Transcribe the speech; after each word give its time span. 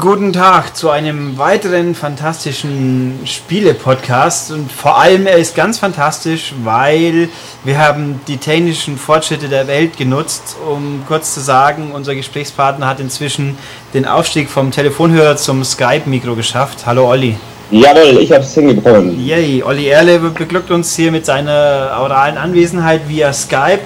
Guten 0.00 0.32
Tag 0.32 0.78
zu 0.78 0.88
einem 0.88 1.36
weiteren 1.36 1.94
fantastischen 1.94 3.18
Spiele-Podcast 3.26 4.50
und 4.50 4.72
vor 4.72 4.98
allem 4.98 5.26
er 5.26 5.36
ist 5.36 5.54
ganz 5.54 5.78
fantastisch, 5.78 6.54
weil 6.64 7.28
wir 7.64 7.78
haben 7.78 8.18
die 8.26 8.38
technischen 8.38 8.96
Fortschritte 8.96 9.50
der 9.50 9.66
Welt 9.66 9.98
genutzt, 9.98 10.56
um 10.66 11.02
kurz 11.06 11.34
zu 11.34 11.40
sagen, 11.40 11.92
unser 11.92 12.14
Gesprächspartner 12.14 12.86
hat 12.86 12.98
inzwischen 12.98 13.58
den 13.92 14.06
Aufstieg 14.06 14.48
vom 14.48 14.70
Telefonhörer 14.70 15.36
zum 15.36 15.62
Skype-Mikro 15.64 16.34
geschafft. 16.34 16.86
Hallo 16.86 17.06
Olli. 17.06 17.36
Jawohl, 17.70 18.18
ich 18.20 18.32
habe 18.32 18.42
es 18.42 18.52
hingekommen. 18.52 19.24
Yay, 19.24 19.62
Olli 19.62 19.86
Erle 19.86 20.18
beglückt 20.18 20.72
uns 20.72 20.96
hier 20.96 21.12
mit 21.12 21.24
seiner 21.24 21.96
oralen 22.00 22.36
Anwesenheit 22.36 23.02
via 23.08 23.32
Skype. 23.32 23.82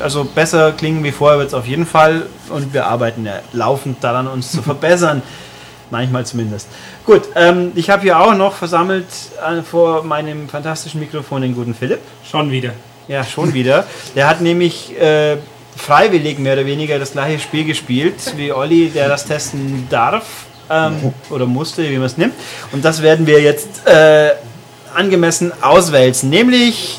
Also 0.00 0.24
besser 0.24 0.72
klingen 0.72 1.02
wie 1.02 1.12
vorher 1.12 1.38
wird 1.38 1.48
es 1.48 1.54
auf 1.54 1.66
jeden 1.66 1.86
Fall 1.86 2.26
und 2.50 2.74
wir 2.74 2.86
arbeiten 2.86 3.24
ja 3.24 3.40
laufend 3.54 4.04
daran, 4.04 4.26
uns 4.26 4.52
zu 4.52 4.60
verbessern. 4.62 5.22
Manchmal 5.90 6.26
zumindest. 6.26 6.68
Gut, 7.06 7.22
ähm, 7.36 7.72
ich 7.74 7.88
habe 7.88 8.02
hier 8.02 8.20
auch 8.20 8.34
noch 8.34 8.54
versammelt 8.54 9.06
äh, 9.40 9.62
vor 9.62 10.02
meinem 10.02 10.48
fantastischen 10.48 11.00
Mikrofon 11.00 11.42
den 11.42 11.54
guten 11.54 11.74
Philipp. 11.74 12.00
Schon 12.28 12.50
wieder. 12.50 12.72
Ja, 13.08 13.24
schon 13.24 13.54
wieder. 13.54 13.86
Der 14.14 14.28
hat 14.28 14.40
nämlich 14.40 15.00
äh, 15.00 15.36
freiwillig 15.76 16.38
mehr 16.38 16.54
oder 16.54 16.66
weniger 16.66 16.98
das 16.98 17.12
gleiche 17.12 17.38
Spiel 17.38 17.64
gespielt 17.64 18.16
wie 18.36 18.52
Olli, 18.52 18.90
der 18.90 19.08
das 19.08 19.24
testen 19.24 19.86
darf 19.88 20.24
ähm, 20.70 21.12
oder 21.30 21.46
musste, 21.46 21.88
wie 21.88 21.96
man 21.96 22.06
es 22.06 22.16
nimmt. 22.16 22.34
Und 22.72 22.84
das 22.84 23.02
werden 23.02 23.26
wir 23.26 23.40
jetzt 23.40 23.86
äh, 23.86 24.30
angemessen 24.94 25.52
auswälzen. 25.62 26.30
Nämlich, 26.30 26.98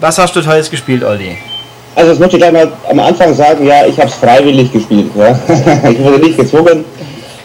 was 0.00 0.18
hast 0.18 0.34
du 0.36 0.46
heute 0.46 0.70
gespielt, 0.70 1.04
Olli? 1.04 1.36
Also 1.94 2.10
das 2.10 2.18
möchte 2.18 2.36
ich 2.36 2.42
gleich 2.42 2.52
mal 2.52 2.72
am 2.88 3.00
Anfang 3.00 3.34
sagen, 3.34 3.66
ja, 3.66 3.84
ich 3.86 3.98
habe 3.98 4.08
es 4.08 4.14
freiwillig 4.14 4.72
gespielt. 4.72 5.10
Ja. 5.16 5.38
ich 5.90 5.98
wurde 5.98 6.18
nicht 6.18 6.38
gezwungen. 6.38 6.84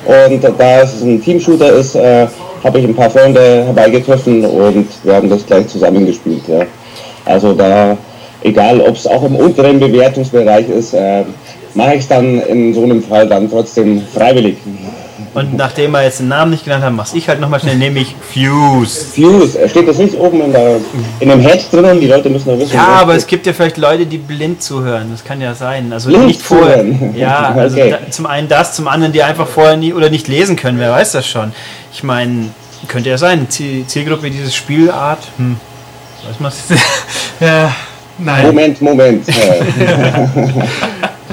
Und 0.06 0.42
da 0.58 0.82
es 0.82 1.02
ein 1.02 1.22
Teamshooter 1.22 1.74
ist, 1.74 1.96
äh, 1.96 2.28
habe 2.64 2.80
ich 2.80 2.86
ein 2.86 2.96
paar 2.96 3.10
Freunde 3.10 3.66
herbeigetroffen 3.66 4.46
und 4.46 4.88
wir 5.04 5.16
haben 5.16 5.30
das 5.30 5.46
gleich 5.46 5.68
zusammengespielt. 5.68 6.48
Ja. 6.48 6.62
Also 7.26 7.54
da, 7.54 7.98
egal 8.42 8.80
ob 8.80 8.96
es 8.96 9.06
auch 9.06 9.24
im 9.24 9.36
unteren 9.36 9.80
Bewertungsbereich 9.80 10.70
ist, 10.70 10.94
äh, 10.94 11.24
mache 11.74 11.96
ich 11.96 12.02
es 12.02 12.08
dann 12.08 12.42
in 12.42 12.74
so 12.74 12.84
einem 12.84 13.04
Fall 13.04 13.28
dann 13.28 13.50
trotzdem 13.50 14.02
freiwillig. 14.14 14.58
Und 15.38 15.54
nachdem 15.54 15.92
wir 15.92 16.02
jetzt 16.02 16.20
den 16.20 16.30
Namen 16.30 16.50
nicht 16.50 16.64
genannt 16.64 16.84
haben, 16.84 16.96
mach's 16.96 17.14
ich 17.14 17.30
halt 17.30 17.40
nochmal 17.40 17.60
schnell, 17.60 17.76
nämlich 17.76 18.16
Fuse. 18.34 19.06
Fuse, 19.06 19.70
steht 19.70 19.88
das 19.88 20.00
nicht 20.00 20.16
oben 20.16 20.42
in, 20.42 20.52
der, 20.52 20.78
in 21.20 21.30
dem 21.30 21.40
Head 21.40 21.72
drin? 21.72 22.02
Die 22.02 22.08
Leute 22.08 22.28
müssen 22.32 22.50
noch 22.50 22.58
wissen. 22.58 22.74
Ja, 22.74 22.88
aber 22.88 23.14
es 23.14 23.28
gibt 23.28 23.46
ja 23.46 23.54
vielleicht 23.54 23.78
Leute, 23.78 24.08
die 24.08 24.18
blind 24.18 24.64
zuhören. 24.64 25.12
Das 25.12 25.24
kann 25.24 25.40
ja 25.40 25.54
sein. 25.54 25.94
Also 25.94 26.10
blind 26.10 26.26
nicht 26.26 26.42
vorher. 26.42 26.84
Ja, 27.16 27.52
also 27.56 27.78
okay. 27.78 27.92
da, 27.92 28.10
zum 28.10 28.26
einen 28.26 28.48
das, 28.48 28.74
zum 28.74 28.88
anderen 28.88 29.14
die 29.14 29.22
einfach 29.22 29.48
vorher 29.48 29.78
nie 29.78 29.94
oder 29.94 30.10
nicht 30.10 30.28
lesen 30.28 30.56
können. 30.56 30.80
Wer 30.80 30.90
weiß 30.90 31.12
das 31.12 31.28
schon? 31.28 31.52
Ich 31.94 32.02
meine, 32.02 32.50
könnte 32.88 33.12
ja 33.12 33.20
sein. 33.20 33.48
Zielgruppe 33.48 34.32
dieses 34.32 34.56
Spielart. 34.56 35.20
Hm. 35.38 35.58
Weiß 36.28 36.40
man 36.40 36.52
ja, 37.40 37.76
nein. 38.18 38.48
Moment, 38.48 38.82
Moment. 38.82 39.28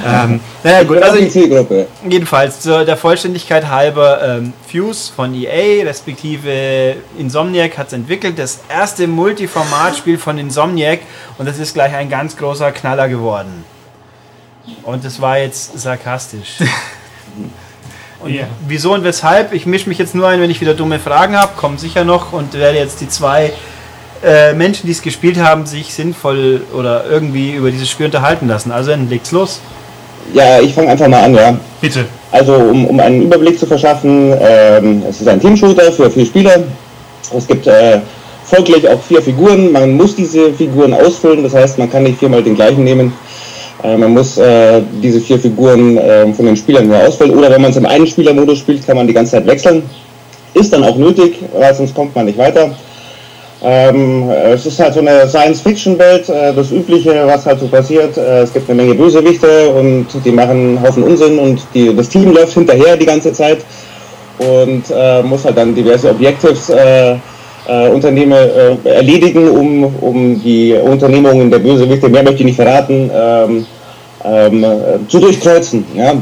ähm, 0.05 0.41
naja, 0.63 0.83
gut, 0.85 1.03
also 1.03 1.19
die 1.19 1.29
Zielgruppe. 1.29 1.87
Jedenfalls, 2.09 2.61
zur 2.61 2.85
der 2.85 2.97
Vollständigkeit 2.97 3.69
halber, 3.69 4.23
ähm, 4.23 4.53
Fuse 4.71 5.11
von 5.13 5.35
EA, 5.35 5.85
respektive 5.85 6.97
Insomniac 7.19 7.79
hat 7.79 7.89
es 7.89 7.93
entwickelt. 7.95 8.39
Das 8.39 8.61
erste 8.69 9.07
Multiformatspiel 9.07 10.19
von 10.19 10.39
Insomniac 10.39 11.01
und 11.39 11.47
das 11.49 11.59
ist 11.59 11.75
gleich 11.75 11.95
ein 11.95 12.11
ganz 12.11 12.37
großer 12.37 12.73
Knaller 12.73 13.09
geworden. 13.09 13.65
Und 14.83 15.05
das 15.05 15.21
war 15.21 15.39
jetzt 15.39 15.79
sarkastisch. 15.79 16.59
Und 18.21 18.33
yeah. 18.33 18.47
wieso 18.67 18.95
und 18.95 19.05
weshalb? 19.05 19.53
Ich 19.53 19.67
mische 19.67 19.87
mich 19.87 19.99
jetzt 19.99 20.15
nur 20.15 20.27
ein, 20.27 20.41
wenn 20.41 20.51
ich 20.51 20.59
wieder 20.63 20.73
dumme 20.73 20.99
Fragen 20.99 21.37
habe, 21.37 21.53
kommen 21.57 21.77
sicher 21.77 22.05
noch 22.05 22.33
und 22.33 22.55
werde 22.55 22.79
jetzt 22.79 23.03
die 23.03 23.09
zwei 23.11 23.53
äh, 24.25 24.55
Menschen, 24.55 24.87
die 24.87 24.93
es 24.93 25.03
gespielt 25.03 25.37
haben, 25.37 25.67
sich 25.67 25.93
sinnvoll 25.93 26.63
oder 26.73 27.05
irgendwie 27.05 27.53
über 27.53 27.71
dieses 27.71 27.91
Spiel 27.91 28.07
unterhalten 28.07 28.49
lassen. 28.49 28.73
Also 28.73 28.91
dann 28.91 29.11
legt's 29.11 29.31
los. 29.31 29.61
Ja, 30.33 30.61
ich 30.61 30.75
fange 30.75 30.89
einfach 30.89 31.09
mal 31.09 31.23
an, 31.23 31.35
ja. 31.35 31.57
Bitte. 31.81 32.07
Also, 32.33 32.55
um, 32.55 32.87
um 32.87 32.99
einen 32.99 33.23
Überblick 33.23 33.59
zu 33.59 33.67
verschaffen, 33.67 34.35
ähm, 34.41 35.03
es 35.09 35.21
ist 35.21 35.29
ein 35.29 35.41
Teamshooter 35.41 35.93
für 35.93 36.11
vier 36.11 36.27
Spieler. 36.27 36.65
Es 37.37 37.47
gibt 37.47 37.67
äh, 37.67 38.01
folglich 38.45 38.89
auch 38.89 39.01
vier 39.03 39.23
Figuren. 39.23 39.71
Man 39.71 39.93
muss 39.93 40.17
diese 40.17 40.53
Figuren 40.53 40.93
ausfüllen, 40.95 41.43
das 41.43 41.55
heißt, 41.55 41.79
man 41.79 41.91
kann 41.91 42.03
nicht 42.03 42.19
viermal 42.19 42.43
den 42.43 42.55
gleichen 42.55 42.85
nehmen. 42.85 43.13
Äh, 43.83 43.97
man 43.97 44.13
muss 44.13 44.39
äh, 44.39 44.83
diese 45.03 45.21
vier 45.21 45.39
Figuren 45.39 45.99
äh, 45.99 46.33
von 46.33 46.47
den 46.47 46.57
Spielern 46.57 46.89
nur 46.89 46.99
ausfüllen. 46.99 47.37
Oder 47.37 47.51
wenn 47.51 47.61
man 47.61 47.71
es 47.71 47.77
im 47.77 47.87
einen 47.87 48.07
Spielermodus 48.07 48.59
spielt, 48.59 48.87
kann 48.87 48.97
man 48.97 49.07
die 49.07 49.13
ganze 49.13 49.33
Zeit 49.33 49.47
wechseln. 49.47 49.83
Ist 50.55 50.73
dann 50.73 50.85
auch 50.85 50.97
nötig, 50.97 51.39
weil 51.59 51.75
sonst 51.75 51.95
kommt 51.95 52.15
man 52.15 52.27
nicht 52.27 52.39
weiter. 52.39 52.75
Ähm, 53.67 54.29
es 54.29 54.67
ist 54.67 54.79
halt 54.79 54.93
so 54.93 55.01
eine 55.01 55.27
Science-Fiction-Welt, 55.27 56.29
äh, 56.29 56.53
das 56.53 56.71
Übliche, 56.71 57.27
was 57.27 57.47
halt 57.47 57.61
so 57.61 57.67
passiert. 57.67 58.15
Äh, 58.19 58.43
es 58.43 58.53
gibt 58.53 58.69
eine 58.69 58.83
Menge 58.83 58.95
Bösewichte 58.95 59.71
und 59.71 60.07
die 60.23 60.33
machen 60.33 60.51
einen 60.51 60.83
Haufen 60.83 61.03
Unsinn 61.03 61.39
und 61.39 61.63
die, 61.73 61.97
das 61.97 62.11
Team 62.11 62.35
läuft 62.35 62.53
hinterher 62.53 62.95
die 62.95 63.07
ganze 63.07 63.33
Zeit 63.33 63.65
und 64.39 64.83
äh, 64.95 65.23
muss 65.23 65.47
halt 65.47 65.57
dann 65.57 65.75
diverse 65.75 66.11
Objectives 66.11 66.69
äh, 66.69 67.17
äh, 67.67 67.89
Unternehmen 67.89 68.33
äh, 68.33 68.89
erledigen, 68.89 69.49
um, 69.49 69.85
um 69.97 70.43
die 70.43 70.75
Unternehmungen 70.75 71.51
der 71.51 71.61
Bösewichte, 71.61 72.11
mehr 72.11 72.23
möchte 72.23 72.41
ich 72.41 72.45
nicht 72.45 72.57
verraten, 72.57 73.11
ähm, 73.15 73.67
ähm, 74.25 74.67
zu 75.09 75.21
durchkreuzen. 75.21 75.87
Ja? 75.95 76.13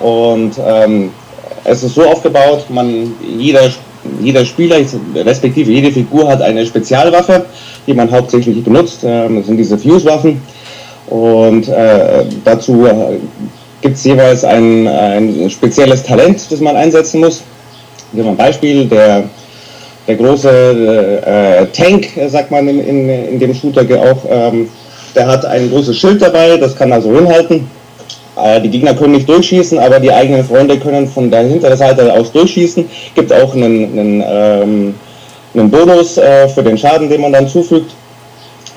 Und 0.00 0.52
ähm, 0.64 1.10
es 1.64 1.82
ist 1.82 1.96
so 1.96 2.04
aufgebaut, 2.04 2.66
man 2.68 3.12
jeder 3.36 3.62
jeder 4.20 4.44
Spieler, 4.44 4.76
respektive 5.14 5.70
jede 5.70 5.92
Figur 5.92 6.28
hat 6.28 6.42
eine 6.42 6.64
Spezialwaffe, 6.66 7.44
die 7.86 7.94
man 7.94 8.10
hauptsächlich 8.10 8.62
benutzt. 8.62 9.00
Ähm, 9.04 9.36
das 9.36 9.46
sind 9.46 9.56
diese 9.56 9.78
Fuse-Waffen. 9.78 10.40
Und 11.08 11.68
äh, 11.68 12.24
dazu 12.44 12.86
äh, 12.86 13.18
gibt 13.82 13.96
es 13.96 14.04
jeweils 14.04 14.44
ein, 14.44 14.86
ein 14.88 15.50
spezielles 15.50 16.02
Talent, 16.02 16.40
das 16.50 16.60
man 16.60 16.76
einsetzen 16.76 17.20
muss. 17.20 17.42
Hier 18.12 18.24
mal 18.24 18.30
ein 18.30 18.36
Beispiel, 18.36 18.86
der, 18.86 19.24
der 20.06 20.14
große 20.16 21.20
äh, 21.26 21.66
Tank, 21.66 22.08
sagt 22.28 22.50
man 22.50 22.68
in, 22.68 22.80
in, 22.80 23.08
in 23.08 23.38
dem 23.38 23.54
Shooter 23.54 23.82
auch, 23.82 24.24
ähm, 24.30 24.68
der 25.14 25.26
hat 25.26 25.44
ein 25.44 25.70
großes 25.70 25.96
Schild 25.96 26.22
dabei, 26.22 26.56
das 26.56 26.74
kann 26.74 26.92
also 26.92 27.12
hinhalten. 27.14 27.68
Äh, 28.36 28.60
die 28.60 28.70
Gegner 28.70 28.94
können 28.94 29.12
nicht 29.12 29.28
durchschießen, 29.28 29.78
aber 29.78 30.00
die 30.00 30.12
eigenen 30.12 30.44
Freunde 30.44 30.78
können 30.78 31.06
von 31.06 31.30
der 31.30 31.42
hinteren 31.42 31.76
Seite 31.76 32.12
aus 32.12 32.32
durchschießen. 32.32 32.88
Gibt 33.14 33.32
auch 33.32 33.54
einen, 33.54 33.98
einen, 33.98 34.24
ähm, 34.26 34.94
einen 35.54 35.70
Bonus 35.70 36.18
äh, 36.18 36.48
für 36.48 36.62
den 36.62 36.76
Schaden, 36.76 37.08
den 37.08 37.20
man 37.20 37.32
dann 37.32 37.48
zufügt. 37.48 37.92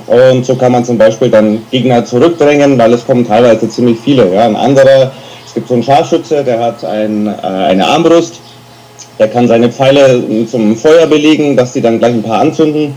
Und 0.06 0.46
so 0.46 0.56
kann 0.56 0.72
man 0.72 0.86
zum 0.86 0.98
Beispiel 0.98 1.30
dann 1.30 1.62
Gegner 1.72 2.06
zurückdrängen, 2.06 2.78
weil 2.78 2.94
es 2.94 3.06
kommen 3.06 3.28
teilweise 3.28 3.68
ziemlich 3.68 4.00
viele. 4.00 4.34
Ja. 4.34 4.46
Ein 4.46 4.56
anderer, 4.56 5.12
es 5.46 5.54
gibt 5.54 5.68
so 5.68 5.74
einen 5.74 5.84
Scharfschütze, 5.84 6.44
der 6.44 6.60
hat 6.60 6.84
ein, 6.86 7.28
äh, 7.28 7.46
eine 7.46 7.86
Armbrust, 7.86 8.40
der 9.20 9.28
kann 9.28 9.48
seine 9.48 9.70
Pfeile 9.70 10.24
zum 10.50 10.76
Feuer 10.76 11.08
belegen, 11.08 11.58
dass 11.58 11.74
sie 11.74 11.82
dann 11.82 12.00
gleich 12.00 12.14
ein 12.14 12.24
paar 12.24 12.40
anzünden. 12.40 12.94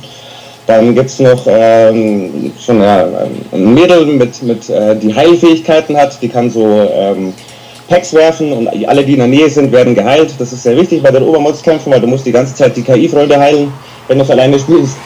Dann 0.71 0.95
gibt 0.95 1.11
es 1.11 1.19
noch 1.19 1.49
ähm, 1.49 2.53
so 2.57 2.71
eine, 2.71 3.29
ein 3.51 3.75
Mädel, 3.75 4.07
mit, 4.07 4.41
mit, 4.45 4.71
äh, 4.71 4.95
die 4.95 5.13
Heilfähigkeiten 5.13 5.97
hat, 5.97 6.23
die 6.23 6.29
kann 6.29 6.49
so 6.49 6.89
ähm, 6.95 7.35
Packs 7.89 8.15
werfen 8.15 8.53
und 8.53 8.69
alle, 8.87 9.05
die 9.05 9.15
in 9.15 9.19
der 9.19 9.27
Nähe 9.27 9.51
sind, 9.51 9.73
werden 9.73 9.97
geheilt. 9.97 10.33
Das 10.39 10.53
ist 10.53 10.63
sehr 10.63 10.77
wichtig 10.77 11.03
bei 11.03 11.11
den 11.11 11.25
Obermodskämpfen, 11.25 11.93
weil 11.93 12.01
du 12.01 12.07
musst 12.07 12.25
die 12.25 12.31
ganze 12.31 12.55
Zeit 12.55 12.77
die 12.77 12.83
KI-Freunde 12.83 13.37
heilen, 13.37 13.73
wenn 14.07 14.19
du 14.19 14.23
es 14.23 14.31
alleine 14.31 14.61
spielst. 14.61 14.97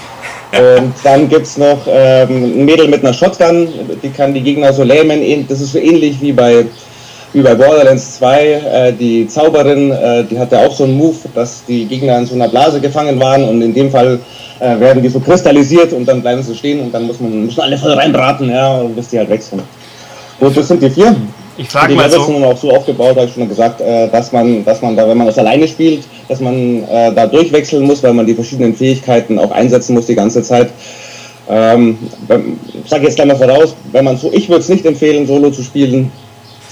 Und 0.52 0.92
dann 1.02 1.30
gibt 1.30 1.46
es 1.46 1.56
noch 1.56 1.78
ähm, 1.88 2.44
ein 2.60 2.64
Mädel 2.66 2.88
mit 2.88 3.00
einer 3.00 3.14
Shotgun, 3.14 3.66
die 4.02 4.10
kann 4.10 4.34
die 4.34 4.42
Gegner 4.42 4.70
so 4.70 4.82
lähmen. 4.82 5.46
Das 5.48 5.62
ist 5.62 5.72
so 5.72 5.78
ähnlich 5.78 6.20
wie 6.20 6.32
bei, 6.32 6.66
wie 7.32 7.40
bei 7.40 7.54
Borderlands 7.54 8.16
2. 8.18 8.42
Äh, 8.42 8.92
die 8.92 9.26
Zauberin, 9.28 9.92
äh, 9.92 10.24
die 10.24 10.38
hatte 10.38 10.58
auch 10.58 10.74
so 10.74 10.84
einen 10.84 10.98
Move, 10.98 11.16
dass 11.34 11.64
die 11.64 11.86
Gegner 11.86 12.18
in 12.18 12.26
so 12.26 12.34
einer 12.34 12.48
Blase 12.48 12.82
gefangen 12.82 13.18
waren 13.18 13.48
und 13.48 13.62
in 13.62 13.72
dem 13.72 13.90
Fall 13.90 14.20
äh, 14.60 14.78
werden 14.80 15.02
die 15.02 15.08
so 15.08 15.20
kristallisiert 15.20 15.92
und 15.92 16.06
dann 16.06 16.22
bleiben 16.22 16.42
sie 16.42 16.54
stehen 16.54 16.80
und 16.80 16.92
dann 16.92 17.06
muss 17.06 17.20
man, 17.20 17.46
müssen 17.46 17.60
alle 17.60 17.76
voll 17.78 17.92
reinbraten, 17.92 18.50
ja, 18.50 18.82
bis 18.94 19.08
die 19.08 19.18
halt 19.18 19.30
wechseln. 19.30 19.62
Gut, 20.38 20.56
das 20.56 20.68
sind 20.68 20.82
die 20.82 20.90
vier. 20.90 21.14
Ich 21.56 21.68
frage 21.68 21.94
mal 21.94 22.10
so. 22.10 22.24
sind 22.24 22.42
auch 22.42 22.56
so 22.56 22.70
aufgebaut, 22.72 23.16
habe 23.16 23.26
ich 23.26 23.34
schon 23.34 23.48
gesagt, 23.48 23.80
äh, 23.80 24.08
dass 24.08 24.32
man, 24.32 24.64
dass 24.64 24.82
man 24.82 24.96
da, 24.96 25.08
wenn 25.08 25.16
man 25.16 25.28
das 25.28 25.38
alleine 25.38 25.68
spielt, 25.68 26.04
dass 26.28 26.40
man 26.40 26.82
äh, 26.88 27.12
da 27.14 27.26
durchwechseln 27.26 27.84
muss, 27.84 28.02
weil 28.02 28.12
man 28.12 28.26
die 28.26 28.34
verschiedenen 28.34 28.74
Fähigkeiten 28.74 29.38
auch 29.38 29.52
einsetzen 29.52 29.94
muss 29.94 30.06
die 30.06 30.16
ganze 30.16 30.42
Zeit. 30.42 30.70
Ähm, 31.48 31.98
ich 32.82 32.90
sage 32.90 33.04
jetzt 33.04 33.16
gleich 33.16 33.28
mal 33.28 33.36
voraus, 33.36 33.76
wenn 33.92 34.04
man 34.04 34.16
so, 34.16 34.32
ich 34.32 34.48
würde 34.48 34.62
es 34.62 34.68
nicht 34.68 34.84
empfehlen, 34.84 35.26
Solo 35.26 35.50
zu 35.50 35.62
spielen, 35.62 36.10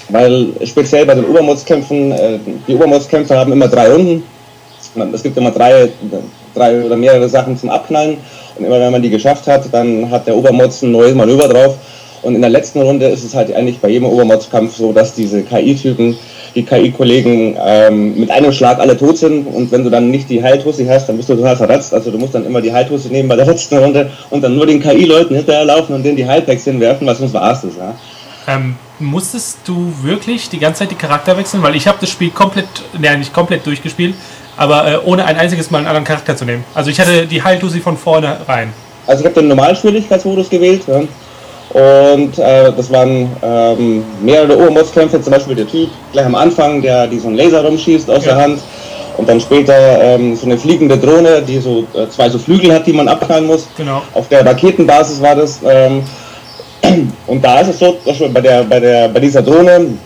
weil 0.09 0.49
speziell 0.65 1.07
bei 1.07 1.15
den 1.15 1.27
Obermodskämpfen, 1.27 2.13
äh, 2.13 2.39
die 2.67 2.75
Obermodskämpfe 2.75 3.37
haben 3.37 3.53
immer 3.53 3.69
drei 3.69 3.93
Runden. 3.93 4.25
Es 5.13 5.23
gibt 5.23 5.37
immer 5.37 5.51
drei, 5.51 5.89
drei 6.55 6.83
oder 6.83 6.97
mehrere 6.97 7.29
Sachen 7.29 7.57
zum 7.57 7.71
Abknallen. 7.71 8.19
Und 8.59 8.65
immer 8.65 8.81
wenn 8.81 8.93
man 8.93 9.03
die 9.03 9.11
geschafft 9.11 9.47
hat, 9.47 9.65
dann 9.73 10.11
hat 10.11 10.27
der 10.27 10.37
Obermods 10.37 10.83
ein 10.83 10.93
neues 10.93 11.15
Manöver 11.15 11.49
drauf. 11.49 11.77
Und 12.23 12.37
in 12.37 12.41
der 12.41 12.51
letzten 12.51 12.81
Runde 12.81 13.07
ist 13.07 13.25
es 13.25 13.35
halt 13.35 13.53
eigentlich 13.55 13.81
bei 13.81 13.89
jedem 13.89 14.07
Obermods-Kampf 14.09 14.77
so, 14.77 14.93
dass 14.93 15.15
diese 15.15 15.43
KI-Typen 15.43 16.17
die 16.55 16.65
KI-Kollegen 16.65 17.57
ähm, 17.59 18.19
mit 18.19 18.31
einem 18.31 18.53
Schlag 18.53 18.79
alle 18.79 18.97
tot 18.97 19.17
sind 19.17 19.47
und 19.47 19.73
wenn 19.73 19.85
du 19.85 19.91
dann 19.91 20.11
nicht 20.11 20.29
die 20.29 20.43
Heiltussi 20.43 20.85
hast, 20.87 21.09
dann 21.09 21.17
bist 21.17 21.29
du 21.29 21.35
total 21.35 21.57
verratzt. 21.57 21.95
Also 21.95 22.11
du 22.11 22.19
musst 22.19 22.35
dann 22.35 22.45
immer 22.45 22.61
die 22.61 22.73
Heiltussi 22.73 23.09
nehmen 23.09 23.29
bei 23.29 23.37
der 23.37 23.47
letzten 23.47 23.79
Runde 23.79 24.11
und 24.31 24.43
dann 24.43 24.55
nur 24.55 24.67
den 24.67 24.81
KI-Leuten 24.81 25.35
hinterherlaufen 25.35 25.95
und 25.95 26.03
denen 26.03 26.17
die 26.17 26.27
Heilpacks 26.27 26.65
hinwerfen, 26.65 27.07
was 27.07 27.21
uns 27.21 27.33
war's 27.33 27.65
ist. 27.65 27.79
Ja. 27.79 27.95
Ähm, 28.47 28.77
musstest 28.99 29.59
du 29.65 29.93
wirklich 30.03 30.49
die 30.49 30.59
ganze 30.59 30.81
Zeit 30.81 30.91
die 30.91 30.97
Charakter 30.97 31.37
wechseln? 31.37 31.63
Weil 31.63 31.77
ich 31.77 31.87
habe 31.87 31.99
das 32.01 32.11
Spiel 32.11 32.31
komplett, 32.31 32.67
ja 33.01 33.17
nicht 33.17 33.33
komplett 33.33 33.67
durchgespielt, 33.67 34.15
aber 34.57 34.87
äh, 34.87 34.99
ohne 35.05 35.25
ein 35.25 35.37
einziges 35.37 35.71
Mal 35.71 35.79
einen 35.79 35.87
anderen 35.87 36.05
Charakter 36.05 36.37
zu 36.37 36.45
nehmen. 36.45 36.65
Also 36.75 36.91
ich 36.91 37.01
hatte 37.01 37.27
die 37.27 37.43
Heiltussi 37.43 37.81
von 37.81 37.97
vorne 37.97 38.39
rein. 38.47 38.73
Also 39.07 39.21
ich 39.21 39.27
habe 39.27 39.41
den 39.41 39.49
Normalschwierigkeitsmodus 39.49 40.49
gewählt. 40.51 40.83
Ja. 40.87 41.03
Und 41.73 42.39
äh, 42.39 42.71
das 42.77 42.91
waren 42.93 43.31
ähm, 43.43 44.05
mehrere 44.21 44.57
Obermods-Kämpfe, 44.57 45.21
zum 45.23 45.33
Beispiel 45.33 45.55
der 45.55 45.67
Typ 45.67 45.89
gleich 46.13 46.27
am 46.27 46.35
Anfang, 46.35 46.83
der 46.83 47.07
diesen 47.07 47.35
Laser 47.35 47.65
rumschießt 47.65 48.11
aus 48.11 48.27
ja. 48.27 48.35
der 48.35 48.43
Hand. 48.43 48.61
Und 49.17 49.29
dann 49.29 49.41
später 49.41 49.75
ähm, 50.03 50.37
so 50.37 50.47
eine 50.47 50.59
fliegende 50.59 50.97
Drohne, 50.97 51.43
die 51.43 51.59
so 51.59 51.87
äh, 51.95 52.09
zwei 52.09 52.29
so 52.29 52.39
Flügel 52.39 52.73
hat, 52.73 52.87
die 52.87 52.93
man 52.93 53.09
abknallen 53.09 53.47
muss. 53.47 53.69
Genau. 53.77 54.03
Auf 54.15 54.29
der 54.29 54.45
Raketenbasis 54.45 55.21
war 55.21 55.35
das. 55.35 55.61
Ähm, 55.67 56.03
und 57.27 57.45
da 57.45 57.61
ist 57.61 57.69
es 57.69 57.79
so, 57.79 57.99
bei, 58.33 58.41
der, 58.41 58.65
bei, 58.65 58.81
der, 58.81 59.09
bei 59.09 59.21
dieser 59.21 59.43
Drohne, 59.43 59.99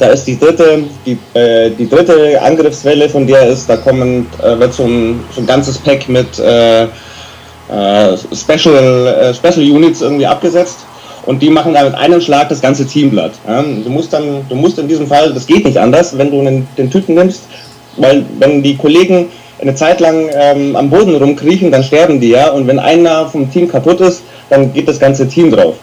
da 0.00 0.08
ist 0.08 0.24
die 0.24 0.38
dritte, 0.38 0.84
die, 1.04 1.18
äh, 1.38 1.70
die 1.70 1.88
dritte 1.88 2.40
Angriffswelle, 2.40 3.08
von 3.08 3.26
der 3.26 3.46
ist, 3.46 3.68
da 3.68 3.76
kommen, 3.76 4.26
äh, 4.42 4.58
wird 4.58 4.72
so 4.72 4.84
ein, 4.84 5.20
so 5.34 5.42
ein 5.42 5.46
ganzes 5.46 5.78
Pack 5.78 6.08
mit 6.08 6.38
äh, 6.38 6.84
äh 6.84 8.16
Special, 8.34 9.06
äh, 9.06 9.34
Special 9.34 9.70
Units 9.70 10.00
irgendwie 10.00 10.26
abgesetzt 10.26 10.78
und 11.26 11.42
die 11.42 11.50
machen 11.50 11.74
da 11.74 11.84
mit 11.84 11.94
einem 11.94 12.20
Schlag 12.20 12.48
das 12.48 12.60
ganze 12.60 12.86
Team 12.86 13.10
platt. 13.10 13.32
Ja? 13.46 13.62
Du 13.62 13.90
musst 13.90 14.12
dann, 14.12 14.46
du 14.48 14.54
musst 14.54 14.78
in 14.78 14.88
diesem 14.88 15.06
Fall, 15.06 15.32
das 15.32 15.46
geht 15.46 15.64
nicht 15.64 15.76
anders, 15.76 16.16
wenn 16.16 16.30
du 16.30 16.40
einen, 16.40 16.66
den 16.78 16.90
Typen 16.90 17.14
nimmst, 17.14 17.42
weil 17.96 18.24
wenn 18.38 18.62
die 18.62 18.76
Kollegen 18.76 19.28
eine 19.60 19.74
Zeit 19.74 20.00
lang 20.00 20.30
ähm, 20.32 20.74
am 20.76 20.88
Boden 20.88 21.14
rumkriechen, 21.16 21.70
dann 21.70 21.84
sterben 21.84 22.20
die 22.20 22.30
ja 22.30 22.48
und 22.48 22.66
wenn 22.66 22.78
einer 22.78 23.26
vom 23.26 23.50
Team 23.52 23.68
kaputt 23.68 24.00
ist, 24.00 24.22
dann 24.48 24.72
geht 24.72 24.88
das 24.88 24.98
ganze 24.98 25.28
Team 25.28 25.50
drauf. 25.50 25.76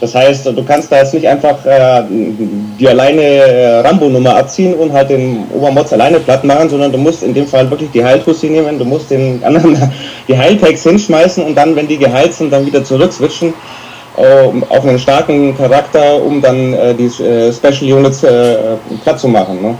Das 0.00 0.14
heißt, 0.14 0.46
du 0.46 0.64
kannst 0.64 0.92
da 0.92 0.98
jetzt 0.98 1.12
nicht 1.12 1.26
einfach 1.26 1.64
äh, 1.66 2.02
die 2.08 2.88
alleine 2.88 3.20
äh, 3.20 3.80
Rambo-Nummer 3.80 4.36
abziehen 4.36 4.74
und 4.74 4.92
halt 4.92 5.10
den 5.10 5.44
Obermotz 5.52 5.92
alleine 5.92 6.20
platt 6.20 6.44
machen, 6.44 6.70
sondern 6.70 6.92
du 6.92 6.98
musst 6.98 7.24
in 7.24 7.34
dem 7.34 7.46
Fall 7.46 7.68
wirklich 7.68 7.90
die 7.90 8.04
Heiltussi 8.04 8.48
nehmen, 8.48 8.78
du 8.78 8.84
musst 8.84 9.10
den 9.10 9.42
anderen 9.44 9.76
die 10.28 10.38
Heilpacks 10.38 10.84
hinschmeißen 10.84 11.42
und 11.44 11.56
dann, 11.56 11.74
wenn 11.74 11.88
die 11.88 11.98
geheilt 11.98 12.32
sind, 12.32 12.52
dann 12.52 12.64
wieder 12.64 12.84
zurück 12.84 13.12
switchen 13.12 13.54
äh, 14.16 14.64
auf 14.68 14.84
einen 14.84 14.98
starken 15.00 15.56
Charakter, 15.56 16.22
um 16.22 16.40
dann 16.40 16.74
äh, 16.74 16.94
die 16.94 17.06
äh, 17.22 17.52
Special 17.52 17.98
Units 17.98 18.22
äh, 18.22 18.76
platt 19.02 19.18
zu 19.18 19.26
machen. 19.26 19.60
Ne? 19.62 19.74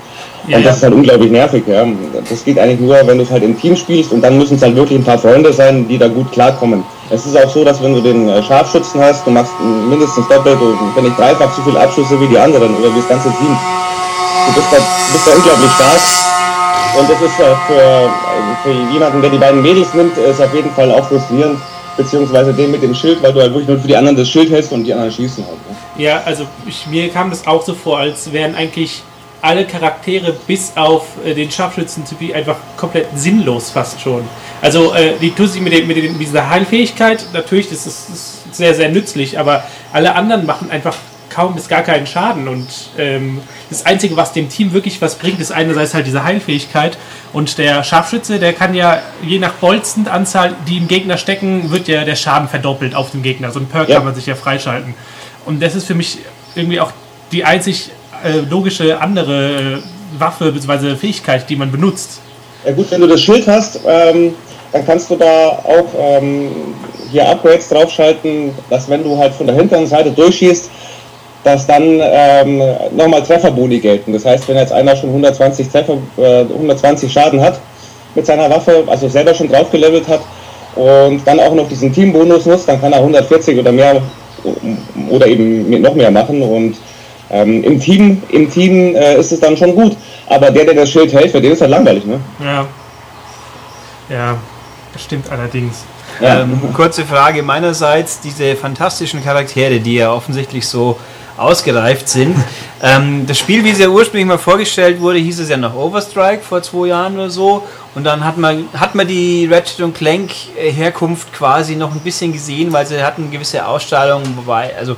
Ja, 0.49 0.57
und 0.57 0.65
das 0.65 0.73
ja. 0.73 0.77
ist 0.77 0.83
halt 0.85 0.95
unglaublich 0.95 1.31
nervig. 1.31 1.63
Ja. 1.67 1.87
Das 2.29 2.45
geht 2.45 2.59
eigentlich 2.59 2.81
nur, 2.81 2.97
wenn 3.07 3.19
du 3.19 3.25
es 3.25 3.31
halt 3.31 3.45
im 3.45 3.59
Team 3.59 3.77
spielst 3.77 4.13
und 4.13 4.23
dann 4.23 4.39
müssen 4.39 4.57
es 4.57 4.63
halt 4.63 4.75
wirklich 4.75 4.99
ein 4.99 5.05
paar 5.05 5.19
Freunde 5.19 5.53
sein, 5.53 5.87
die 5.87 5.99
da 5.99 6.09
gut 6.09 6.33
klarkommen. 6.33 6.83
Es 7.11 7.25
ist 7.25 7.37
auch 7.37 7.49
so, 7.49 7.65
dass 7.65 7.83
wenn 7.83 7.95
du 7.95 8.01
den 8.01 8.29
äh, 8.29 8.43
Scharfschützen 8.43 9.01
hast, 9.01 9.27
du 9.27 9.31
machst 9.31 9.53
mindestens 9.61 10.29
doppelt, 10.29 10.59
wenn 10.95 11.05
nicht 11.05 11.19
dreifach 11.19 11.51
so 11.55 11.63
viele 11.63 11.81
Abschüsse 11.81 12.21
wie 12.21 12.27
die 12.27 12.39
anderen 12.39 12.77
oder 12.77 12.93
wie 12.93 12.99
das 12.99 13.09
ganze 13.09 13.29
Team. 13.31 13.57
Du 14.47 14.55
bist 14.55 14.67
da, 14.71 14.77
bist 15.13 15.27
da 15.27 15.31
unglaublich 15.33 15.71
stark. 15.73 16.01
Und 16.99 17.09
das 17.09 17.21
ist 17.21 17.35
für, 17.35 18.11
für 18.63 18.73
jemanden, 18.93 19.21
der 19.23 19.31
die 19.31 19.39
beiden 19.39 19.63
Mädels 19.63 19.93
nimmt, 19.95 20.17
ist 20.19 20.41
auf 20.41 20.55
jeden 20.55 20.71
Fall 20.73 20.91
auch 20.91 21.07
frustrierend 21.09 21.59
beziehungsweise 21.97 22.55
den 22.55 22.71
mit 22.71 22.83
dem 22.83 22.95
Schild, 22.95 23.23
weil 23.23 23.33
du 23.33 23.41
halt 23.41 23.53
wirklich 23.53 23.69
nur 23.69 23.79
für 23.79 23.89
die 23.89 23.97
anderen 23.97 24.17
das 24.17 24.29
Schild 24.29 24.51
hältst 24.51 24.73
und 24.73 24.85
die 24.85 24.93
anderen 24.93 25.13
schießen 25.13 25.45
halt. 25.45 25.57
Ne? 25.69 26.05
Ja, 26.05 26.23
also 26.25 26.45
ich, 26.65 26.87
mir 26.87 27.09
kam 27.11 27.29
das 27.31 27.47
auch 27.47 27.63
so 27.63 27.75
vor, 27.75 27.99
als 27.99 28.33
wären 28.33 28.55
eigentlich 28.55 29.03
alle 29.43 29.67
Charaktere 29.67 30.35
bis 30.47 30.73
auf 30.77 31.07
äh, 31.25 31.35
den 31.35 31.51
Scharfschützen-Typi 31.51 32.33
einfach 32.35 32.57
komplett 32.77 33.07
sinnlos 33.15 33.71
fast 33.71 34.01
schon. 34.01 34.23
Also 34.61 34.95
äh, 34.95 35.15
die 35.21 35.31
Tussi 35.31 35.61
mit, 35.61 35.87
mit, 35.87 35.97
mit, 35.97 36.21
dieser 36.21 36.51
Heilfähigkeit, 36.51 37.27
natürlich, 37.33 37.69
das 37.69 37.87
ist, 37.87 38.09
ist 38.09 38.57
sehr, 38.57 38.75
sehr 38.75 38.89
nützlich, 38.89 39.39
aber 39.39 39.65
alle 39.93 40.15
anderen 40.15 40.47
machen 40.47 40.71
einfach 40.71 40.97
kaum 41.31 41.55
bis 41.55 41.69
gar 41.69 41.83
keinen 41.83 42.07
Schaden. 42.07 42.49
Und 42.49 42.67
ähm, 42.99 43.41
das 43.71 43.87
Einzige, 43.87 44.17
was 44.17 44.33
dem 44.33 44.49
Team 44.49 44.73
wirklich 44.73 45.01
was 45.01 45.17
bringt, 45.17 45.41
ist 45.41 45.53
einerseits 45.53 45.95
halt 45.95 46.07
diese 46.07 46.25
Heilfähigkeit. 46.25 46.99
Und 47.33 47.59
der 47.59 47.85
Scharfschütze, 47.85 48.39
der 48.39 48.53
kann 48.53 48.75
ja 48.75 49.01
je 49.23 49.39
nach 49.39 49.53
Bolzenanzahl, 49.53 50.55
die 50.67 50.79
im 50.79 50.89
Gegner 50.89 51.17
stecken, 51.17 51.71
wird 51.71 51.87
ja 51.87 52.05
der 52.05 52.17
Schaden 52.17 52.49
verdoppelt 52.49 52.95
auf 52.95 53.11
den 53.11 53.23
Gegner. 53.23 53.51
So 53.53 53.61
ein 53.61 53.67
Perk 53.67 53.89
ja. 53.89 53.97
kann 53.97 54.05
man 54.05 54.15
sich 54.15 54.27
ja 54.27 54.35
freischalten. 54.35 54.95
Und 55.45 55.63
das 55.63 55.75
ist 55.75 55.87
für 55.87 55.95
mich 55.95 56.19
irgendwie 56.55 56.81
auch 56.81 56.93
die 57.31 57.45
einzig 57.45 57.91
äh, 58.25 58.41
logische 58.41 59.01
andere 59.01 59.83
Waffe 60.19 60.53
bzw. 60.53 60.97
Fähigkeit, 60.97 61.49
die 61.49 61.57
man 61.57 61.71
benutzt. 61.71 62.21
Ja 62.65 62.73
gut, 62.73 62.91
wenn 62.91 63.01
du 63.01 63.07
das 63.07 63.23
Schild 63.23 63.47
hast, 63.47 63.81
ähm, 63.87 64.35
dann 64.73 64.85
kannst 64.87 65.11
du 65.11 65.17
da 65.17 65.49
auch 65.49 65.87
ähm, 65.99 66.51
hier 67.11 67.29
Upgrades 67.29 67.69
draufschalten, 67.69 68.55
dass 68.71 68.89
wenn 68.89 69.03
du 69.03 69.17
halt 69.17 69.35
von 69.35 69.47
der 69.47 69.57
hinteren 69.57 69.87
Seite 69.87 70.11
durchschießt, 70.11 70.71
dass 71.45 71.67
dann 71.67 72.01
ähm, 72.01 72.63
nochmal 72.95 73.23
Trefferboni 73.23 73.79
gelten. 73.79 74.13
Das 74.13 74.25
heißt, 74.25 74.49
wenn 74.49 74.57
jetzt 74.57 74.73
einer 74.73 74.95
schon 74.97 75.11
120, 75.11 75.69
Treffer, 75.69 75.99
äh, 76.19 76.41
120 76.43 77.11
Schaden 77.11 77.41
hat 77.41 77.61
mit 78.15 78.27
seiner 78.27 78.51
Waffe, 78.51 78.85
also 78.87 79.09
selber 79.09 79.35
schon 79.35 79.49
draufgelevelt 79.49 80.07
hat 80.09 80.21
und 80.75 81.27
dann 81.27 81.41
auch 81.41 81.55
noch 81.55 81.69
diesen 81.69 81.93
Teambonus 81.93 82.47
nutzt, 82.47 82.69
dann 82.69 82.81
kann 82.81 82.93
er 82.93 82.99
140 82.99 83.59
oder 83.59 83.73
mehr 83.73 84.03
oder 85.11 85.27
eben 85.27 85.81
noch 85.81 85.95
mehr 85.95 86.11
machen 86.11 86.43
und 86.43 86.77
ähm, 87.31 87.63
im 87.63 87.81
Team, 87.81 88.23
im 88.31 88.51
Team 88.51 88.95
äh, 88.95 89.17
ist 89.17 89.33
es 89.33 89.41
dann 89.41 89.57
schon 89.57 89.75
gut. 89.75 89.97
Aber 90.27 90.51
der, 90.51 90.65
der 90.65 90.75
das 90.75 90.91
Schild 90.91 91.13
hält, 91.13 91.31
für 91.31 91.41
den 91.41 91.53
ist 91.53 91.61
halt 91.61 91.71
langweilig, 91.71 92.05
ne? 92.05 92.21
Ja. 92.43 92.67
Ja, 94.11 94.39
das 94.99 95.05
stimmt 95.05 95.31
allerdings. 95.31 95.85
Ja. 96.21 96.41
Ähm, 96.41 96.61
kurze 96.75 97.05
Frage 97.05 97.43
meinerseits: 97.43 98.21
Diese 98.21 98.57
fantastischen 98.57 99.23
Charaktere, 99.23 99.79
die 99.79 99.95
ja 99.95 100.13
offensichtlich 100.13 100.67
so 100.67 100.99
ausgereift 101.37 102.09
sind. 102.09 102.35
ähm, 102.83 103.25
das 103.27 103.39
Spiel, 103.39 103.63
wie 103.63 103.71
es 103.71 103.79
ja 103.79 103.89
ursprünglich 103.89 104.27
mal 104.27 104.39
vorgestellt 104.39 105.01
wurde, 105.01 105.19
hieß 105.19 105.39
es 105.39 105.49
ja 105.49 105.57
noch 105.57 105.77
Overstrike 105.77 106.43
vor 106.43 106.63
zwei 106.63 106.89
Jahren 106.89 107.15
oder 107.15 107.31
so. 107.31 107.63
Und 107.95 108.05
dann 108.05 108.25
hat 108.25 108.39
man, 108.39 108.69
hat 108.75 108.97
man 108.97 109.07
die 109.07 109.49
Ratchet 109.51 109.81
und 109.81 109.95
Clank 109.95 110.31
äh, 110.61 110.71
Herkunft 110.71 111.33
quasi 111.33 111.77
noch 111.77 111.93
ein 111.93 112.01
bisschen 112.01 112.33
gesehen, 112.33 112.73
weil 112.73 112.87
sie 112.87 113.01
hatten 113.03 113.31
gewisse 113.31 113.65
Ausstrahlungen, 113.65 114.37
wobei, 114.37 114.77
also 114.77 114.97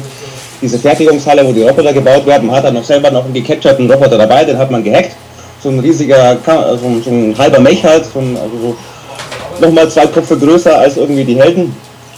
diese 0.62 0.78
Fertigungshalle, 0.78 1.46
wo 1.46 1.52
die 1.52 1.62
Roboter 1.62 1.92
gebaut 1.92 2.26
werden. 2.26 2.50
Hat 2.50 2.64
dann 2.64 2.74
noch 2.74 2.84
selber 2.84 3.10
noch 3.10 3.24
einen 3.24 3.34
gecapturten 3.34 3.90
Roboter 3.90 4.16
dabei, 4.16 4.44
den 4.44 4.56
hat 4.56 4.70
man 4.70 4.82
gehackt. 4.82 5.12
So 5.62 5.68
ein 5.70 5.78
riesiger, 5.80 6.38
so 6.44 6.86
ein, 6.86 7.02
so 7.02 7.10
ein 7.10 7.34
halber 7.36 7.60
Mech 7.60 7.82
halt, 7.84 8.04
so 8.04 8.18
ein, 8.18 8.36
also 8.36 8.56
so 8.62 8.76
nochmal 9.60 9.88
zwei 9.90 10.06
Köpfe 10.06 10.36
größer 10.36 10.78
als 10.78 10.96
irgendwie 10.96 11.24
die 11.24 11.36
Helden. 11.36 11.74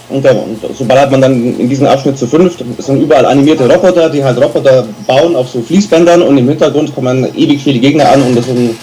Und, 0.09 0.25
der, 0.25 0.37
und 0.37 0.61
so 0.77 0.85
ballert 0.85 1.11
man 1.11 1.21
dann 1.21 1.59
in 1.59 1.69
diesem 1.69 1.87
Abschnitt 1.87 2.17
zu 2.17 2.29
fünft. 2.29 2.63
Es 2.79 2.87
sind 2.87 3.03
überall 3.03 3.27
animierte 3.27 3.69
Roboter, 3.69 4.09
die 4.09 4.23
halt 4.23 4.41
Roboter 4.41 4.87
bauen 5.07 5.35
auf 5.35 5.49
so 5.49 5.61
Fließbändern 5.61 6.23
und 6.23 6.39
im 6.39 6.49
Hintergrund 6.49 6.95
kommen 6.95 7.27
ewig 7.37 7.63
viele 7.63 7.81
Gegner 7.81 8.13
an 8.13 8.23
und 8.23 8.37
das 8.37 8.47
ist 8.47 8.53
ein, 8.53 8.77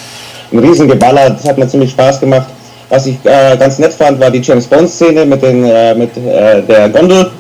ein 0.52 0.60
Riesengeballer. 0.60 1.30
Das 1.30 1.46
hat 1.46 1.58
mir 1.58 1.68
ziemlich 1.68 1.92
Spaß 1.92 2.20
gemacht. 2.20 2.48
Was 2.94 3.08
ich 3.08 3.18
äh, 3.24 3.58
ganz 3.58 3.80
nett 3.80 3.92
fand, 3.92 4.20
war 4.20 4.30
die 4.30 4.40
James 4.40 4.68
Bond-Szene 4.68 5.26
mit, 5.26 5.42
den, 5.42 5.66
äh, 5.66 5.96
mit 5.96 6.16
äh, 6.16 6.62
der 6.62 6.90
Gondel, 6.90 7.32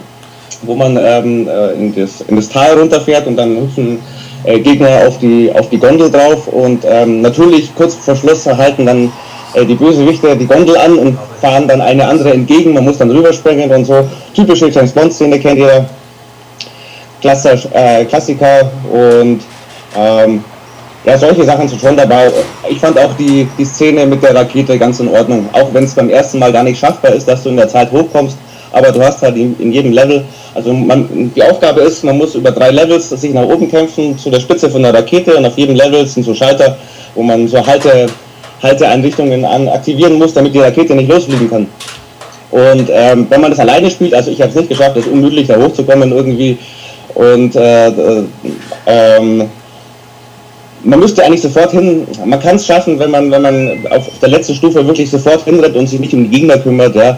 wo 0.63 0.73
man 0.73 0.97
ähm, 0.97 1.47
äh, 1.47 1.73
in, 1.73 1.93
das, 1.93 2.21
in 2.21 2.37
das 2.37 2.49
Tal 2.49 2.73
runterfährt 2.75 3.27
und 3.27 3.35
dann 3.35 3.55
hüpfen 3.57 3.99
äh, 4.45 4.59
Gegner 4.59 5.07
auf 5.07 5.19
die, 5.19 5.51
auf 5.53 5.69
die 5.69 5.77
Gondel 5.77 6.09
drauf. 6.09 6.47
Und 6.47 6.83
ähm, 6.89 7.21
natürlich 7.21 7.69
kurz 7.75 7.93
vor 7.93 8.15
Schluss 8.15 8.47
halten 8.47 8.87
dann 8.87 9.11
äh, 9.53 9.63
die 9.63 9.75
Bösewichte 9.75 10.35
die 10.35 10.47
Gondel 10.47 10.75
an 10.75 10.97
und 10.97 11.19
fahren 11.39 11.67
dann 11.67 11.81
eine 11.81 12.07
andere 12.07 12.33
entgegen. 12.33 12.73
Man 12.73 12.85
muss 12.85 12.97
dann 12.97 13.11
rüberspringen 13.11 13.69
und 13.69 13.85
so. 13.85 14.09
Typische 14.33 14.69
James 14.69 14.91
Bond-Szene 14.91 15.39
kennt 15.39 15.59
ihr. 15.59 15.85
Klassiker 17.21 18.71
und 18.91 19.41
ähm, 19.95 20.43
ja, 21.05 21.17
solche 21.17 21.43
Sachen 21.43 21.67
sind 21.67 21.81
schon 21.81 21.97
dabei. 21.97 22.31
Ich 22.69 22.79
fand 22.79 22.97
auch 22.97 23.13
die, 23.17 23.47
die 23.57 23.65
Szene 23.65 24.05
mit 24.05 24.23
der 24.23 24.33
Rakete 24.35 24.77
ganz 24.77 24.99
in 24.99 25.09
Ordnung. 25.09 25.49
Auch 25.51 25.73
wenn 25.73 25.83
es 25.83 25.93
beim 25.93 26.09
ersten 26.09 26.39
Mal 26.39 26.53
gar 26.53 26.63
nicht 26.63 26.79
schaffbar 26.79 27.13
ist, 27.13 27.27
dass 27.27 27.43
du 27.43 27.49
in 27.49 27.57
der 27.57 27.67
Zeit 27.67 27.91
hochkommst. 27.91 28.37
Aber 28.71 28.91
du 28.91 29.03
hast 29.03 29.21
halt 29.21 29.35
in, 29.35 29.55
in 29.59 29.71
jedem 29.71 29.91
Level, 29.91 30.23
also 30.55 30.73
man, 30.73 31.31
die 31.35 31.43
Aufgabe 31.43 31.81
ist, 31.81 32.03
man 32.03 32.17
muss 32.17 32.33
über 32.35 32.51
drei 32.51 32.71
Levels 32.71 33.09
sich 33.09 33.33
nach 33.33 33.43
oben 33.43 33.69
kämpfen, 33.69 34.17
zu 34.17 34.31
der 34.31 34.39
Spitze 34.39 34.69
von 34.69 34.81
der 34.81 34.93
Rakete. 34.93 35.35
Und 35.35 35.45
auf 35.45 35.57
jedem 35.57 35.75
Level 35.75 36.07
sind 36.07 36.23
so 36.23 36.33
Schalter, 36.33 36.77
wo 37.15 37.21
man 37.21 37.47
so 37.47 37.65
Halte, 37.65 38.07
Halteeinrichtungen 38.61 39.43
an, 39.43 39.67
aktivieren 39.67 40.13
muss, 40.13 40.33
damit 40.33 40.55
die 40.55 40.59
Rakete 40.59 40.95
nicht 40.95 41.09
losfliegen 41.09 41.49
kann. 41.49 41.67
Und 42.49 42.89
ähm, 42.91 43.27
wenn 43.29 43.41
man 43.41 43.51
das 43.51 43.59
alleine 43.59 43.91
spielt, 43.91 44.13
also 44.13 44.31
ich 44.31 44.39
habe 44.39 44.51
es 44.51 44.55
nicht 44.55 44.69
geschafft, 44.69 44.95
es 44.95 45.07
unmöglich 45.07 45.47
da 45.47 45.57
hochzukommen 45.57 46.11
irgendwie. 46.11 46.57
Und 47.15 47.55
äh, 47.55 47.87
äh, 47.87 48.23
ähm, 48.85 49.49
man 50.83 50.99
müsste 50.99 51.23
eigentlich 51.23 51.41
sofort 51.41 51.71
hin, 51.71 52.05
man 52.25 52.39
kann 52.39 52.57
es 52.57 52.65
schaffen, 52.65 52.99
wenn 52.99 53.11
man, 53.11 53.31
wenn 53.31 53.41
man 53.41 53.87
auf 53.89 54.07
der 54.21 54.29
letzten 54.29 54.55
Stufe 54.55 54.85
wirklich 54.85 55.09
sofort 55.09 55.43
hinrennt 55.43 55.75
und 55.75 55.87
sich 55.87 55.99
nicht 55.99 56.13
um 56.13 56.23
die 56.29 56.39
Gegner 56.39 56.57
kümmert, 56.57 56.95
ja. 56.95 57.17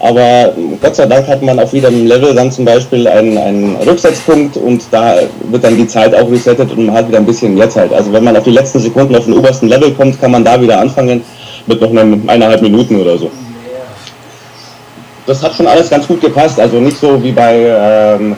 Aber 0.00 0.52
Gott 0.80 0.96
sei 0.96 1.06
Dank 1.06 1.28
hat 1.28 1.42
man 1.42 1.60
auf 1.60 1.72
jedem 1.72 2.06
Level 2.06 2.34
dann 2.34 2.50
zum 2.50 2.64
Beispiel 2.64 3.06
einen, 3.06 3.38
einen 3.38 3.76
Rücksetzpunkt 3.76 4.56
und 4.56 4.82
da 4.90 5.14
wird 5.48 5.62
dann 5.62 5.76
die 5.76 5.86
Zeit 5.86 6.12
auch 6.12 6.28
resettet 6.28 6.72
und 6.72 6.86
man 6.86 6.96
hat 6.96 7.06
wieder 7.06 7.18
ein 7.18 7.26
bisschen 7.26 7.54
mehr 7.54 7.70
Zeit. 7.70 7.92
Also 7.92 8.12
wenn 8.12 8.24
man 8.24 8.36
auf 8.36 8.42
die 8.42 8.50
letzten 8.50 8.80
Sekunden 8.80 9.14
auf 9.14 9.26
den 9.26 9.34
obersten 9.34 9.68
Level 9.68 9.92
kommt, 9.92 10.20
kann 10.20 10.32
man 10.32 10.44
da 10.44 10.60
wieder 10.60 10.80
anfangen 10.80 11.22
mit 11.66 11.80
noch 11.80 11.90
einem, 11.90 12.28
eineinhalb 12.28 12.62
Minuten 12.62 13.00
oder 13.00 13.16
so. 13.16 13.30
Das 15.24 15.40
hat 15.40 15.54
schon 15.54 15.68
alles 15.68 15.88
ganz 15.88 16.08
gut 16.08 16.20
gepasst, 16.20 16.58
also 16.58 16.80
nicht 16.80 16.98
so 16.98 17.22
wie 17.22 17.30
bei 17.30 17.54
ähm, 17.68 18.34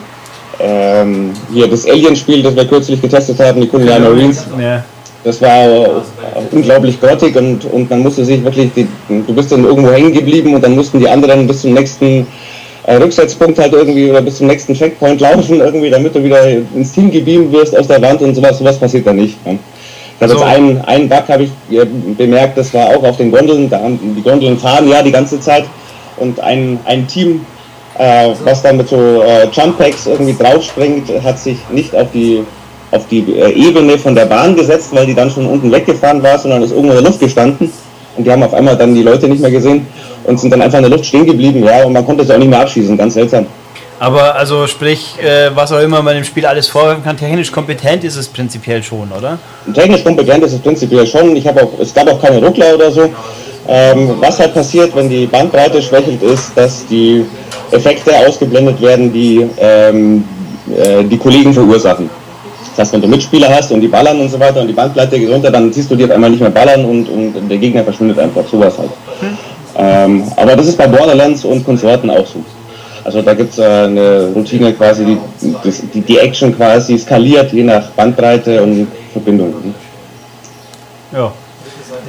ähm, 0.59 1.31
hier 1.53 1.67
das 1.67 1.87
Alien-Spiel, 1.87 2.43
das 2.43 2.55
wir 2.55 2.65
kürzlich 2.65 3.01
getestet 3.01 3.39
haben, 3.39 3.61
die 3.61 3.67
Kulian 3.67 4.03
Marines. 4.03 4.45
Ja. 4.59 4.83
Das 5.23 5.41
war 5.41 6.03
unglaublich 6.51 7.01
grottig 7.01 7.35
und, 7.35 7.65
und 7.65 7.89
man 7.89 7.99
musste 7.99 8.23
sich 8.23 8.43
wirklich, 8.43 8.71
die, 8.75 8.87
du 9.09 9.33
bist 9.33 9.51
dann 9.51 9.65
irgendwo 9.65 9.91
hängen 9.91 10.13
geblieben 10.13 10.53
und 10.53 10.63
dann 10.63 10.75
mussten 10.75 10.99
die 10.99 11.09
anderen 11.09 11.47
bis 11.47 11.61
zum 11.61 11.73
nächsten 11.73 12.27
äh, 12.85 12.95
Rücksetzpunkt 12.97 13.57
halt 13.57 13.73
irgendwie 13.73 14.11
oder 14.11 14.21
bis 14.21 14.37
zum 14.37 14.45
nächsten 14.45 14.75
Checkpoint 14.75 15.19
laufen, 15.21 15.59
irgendwie, 15.61 15.89
damit 15.89 16.13
du 16.13 16.23
wieder 16.23 16.47
ins 16.47 16.91
Team 16.91 17.09
gebeamt 17.09 17.51
wirst 17.51 17.75
aus 17.75 17.87
der 17.87 18.01
Wand 18.03 18.21
und 18.21 18.35
sowas, 18.35 18.59
sowas 18.59 18.77
passiert 18.77 19.07
da 19.07 19.13
nicht. 19.13 19.35
Ja. 19.45 19.55
Also 20.19 20.41
ein, 20.43 20.81
ein 20.85 21.09
Bug 21.09 21.27
habe 21.27 21.43
ich 21.43 21.51
äh, 21.75 21.85
bemerkt, 22.17 22.57
das 22.57 22.71
war 22.73 22.87
auch 22.89 23.03
auf 23.03 23.17
den 23.17 23.31
Gondeln, 23.31 23.67
da 23.67 23.79
haben 23.79 23.99
die 24.15 24.21
Gondeln 24.21 24.57
fahren 24.57 24.87
ja 24.87 25.01
die 25.01 25.11
ganze 25.11 25.39
Zeit 25.39 25.65
und 26.17 26.39
ein, 26.39 26.79
ein 26.85 27.07
Team 27.07 27.41
äh, 27.97 28.33
was 28.43 28.61
dann 28.61 28.77
mit 28.77 28.89
so 28.89 29.21
äh, 29.23 29.47
Jump 29.51 29.77
Packs 29.77 30.05
irgendwie 30.05 30.33
draufspringt, 30.33 31.09
hat 31.23 31.39
sich 31.39 31.57
nicht 31.71 31.95
auf 31.95 32.07
die 32.13 32.43
auf 32.91 33.07
die 33.07 33.19
äh, 33.19 33.51
Ebene 33.51 33.97
von 33.97 34.15
der 34.15 34.25
Bahn 34.25 34.55
gesetzt, 34.55 34.89
weil 34.91 35.05
die 35.05 35.15
dann 35.15 35.29
schon 35.29 35.45
unten 35.45 35.71
weggefahren 35.71 36.21
war, 36.23 36.37
sondern 36.37 36.63
ist 36.63 36.71
irgendwo 36.71 36.91
in 36.93 37.01
der 37.01 37.09
Luft 37.09 37.19
gestanden. 37.19 37.71
Und 38.15 38.23
die 38.23 38.31
haben 38.31 38.43
auf 38.43 38.53
einmal 38.53 38.77
dann 38.77 38.95
die 38.95 39.03
Leute 39.03 39.27
nicht 39.27 39.41
mehr 39.41 39.51
gesehen 39.51 39.85
und 40.23 40.39
sind 40.39 40.51
dann 40.51 40.61
einfach 40.61 40.77
in 40.77 40.83
der 40.83 40.91
Luft 40.91 41.05
stehen 41.05 41.25
geblieben, 41.25 41.63
ja, 41.63 41.83
und 41.83 41.93
man 41.93 42.05
konnte 42.05 42.23
es 42.23 42.31
auch 42.31 42.37
nicht 42.37 42.49
mehr 42.49 42.61
abschießen, 42.61 42.97
ganz 42.97 43.13
seltsam. 43.15 43.45
Aber 43.99 44.35
also 44.35 44.67
sprich, 44.67 45.15
äh, 45.21 45.55
was 45.55 45.71
auch 45.71 45.79
immer 45.79 46.01
man 46.01 46.17
im 46.17 46.23
Spiel 46.23 46.45
alles 46.45 46.67
vorwerfen 46.67 47.03
kann, 47.03 47.17
technisch 47.17 47.51
kompetent 47.51 48.03
ist 48.03 48.17
es 48.17 48.27
prinzipiell 48.27 48.83
schon, 48.83 49.09
oder? 49.11 49.39
Technisch 49.73 50.03
kompetent 50.03 50.43
ist 50.43 50.53
es 50.53 50.59
prinzipiell 50.59 51.07
schon. 51.07 51.35
Ich 51.35 51.47
habe 51.47 51.63
auch, 51.63 51.79
es 51.79 51.93
gab 51.93 52.07
auch 52.09 52.21
keine 52.21 52.45
Ruckler 52.45 52.75
oder 52.75 52.91
so. 52.91 53.09
Ähm, 53.67 54.15
was 54.19 54.39
halt 54.39 54.53
passiert, 54.53 54.95
wenn 54.95 55.09
die 55.09 55.25
Bandbreite 55.25 55.81
schwächelt 55.81 56.21
ist, 56.21 56.51
dass 56.55 56.85
die 56.85 57.25
Effekte 57.71 58.11
ausgeblendet 58.27 58.79
werden, 58.81 59.11
die 59.11 59.47
ähm, 59.57 60.23
äh, 60.75 61.03
die 61.03 61.17
Kollegen 61.17 61.53
verursachen. 61.53 62.09
Das 62.75 62.87
heißt, 62.87 62.93
wenn 62.93 63.01
du 63.01 63.07
Mitspieler 63.07 63.49
hast 63.49 63.71
und 63.71 63.81
die 63.81 63.87
ballern 63.87 64.19
und 64.19 64.29
so 64.29 64.39
weiter 64.39 64.61
und 64.61 64.67
die 64.67 64.73
Bandbreite 64.73 65.17
geht 65.17 65.29
runter, 65.29 65.49
dann 65.49 65.71
siehst 65.71 65.89
du 65.89 65.95
auf 65.95 66.11
einmal 66.11 66.29
nicht 66.29 66.41
mehr 66.41 66.49
ballern 66.49 66.85
und, 66.85 67.07
und 67.09 67.49
der 67.49 67.57
Gegner 67.57 67.83
verschwindet 67.83 68.19
einfach. 68.19 68.45
Sowas 68.47 68.77
halt. 68.77 68.89
Hm. 69.19 69.37
Ähm, 69.77 70.23
aber 70.35 70.55
das 70.55 70.67
ist 70.67 70.77
bei 70.77 70.87
Borderlands 70.87 71.43
und 71.45 71.63
Konsorten 71.63 72.09
auch 72.09 72.25
so. 72.25 72.43
Also 73.03 73.21
da 73.21 73.33
gibt 73.33 73.51
es 73.51 73.59
äh, 73.59 73.63
eine 73.63 74.29
Routine 74.35 74.73
quasi, 74.73 75.05
die, 75.05 75.71
die, 75.93 76.01
die 76.01 76.17
Action 76.17 76.55
quasi 76.55 76.97
skaliert 76.97 77.53
je 77.53 77.63
nach 77.63 77.89
Bandbreite 77.91 78.61
und 78.63 78.87
Verbindung. 79.13 79.53
Ja, 81.13 81.31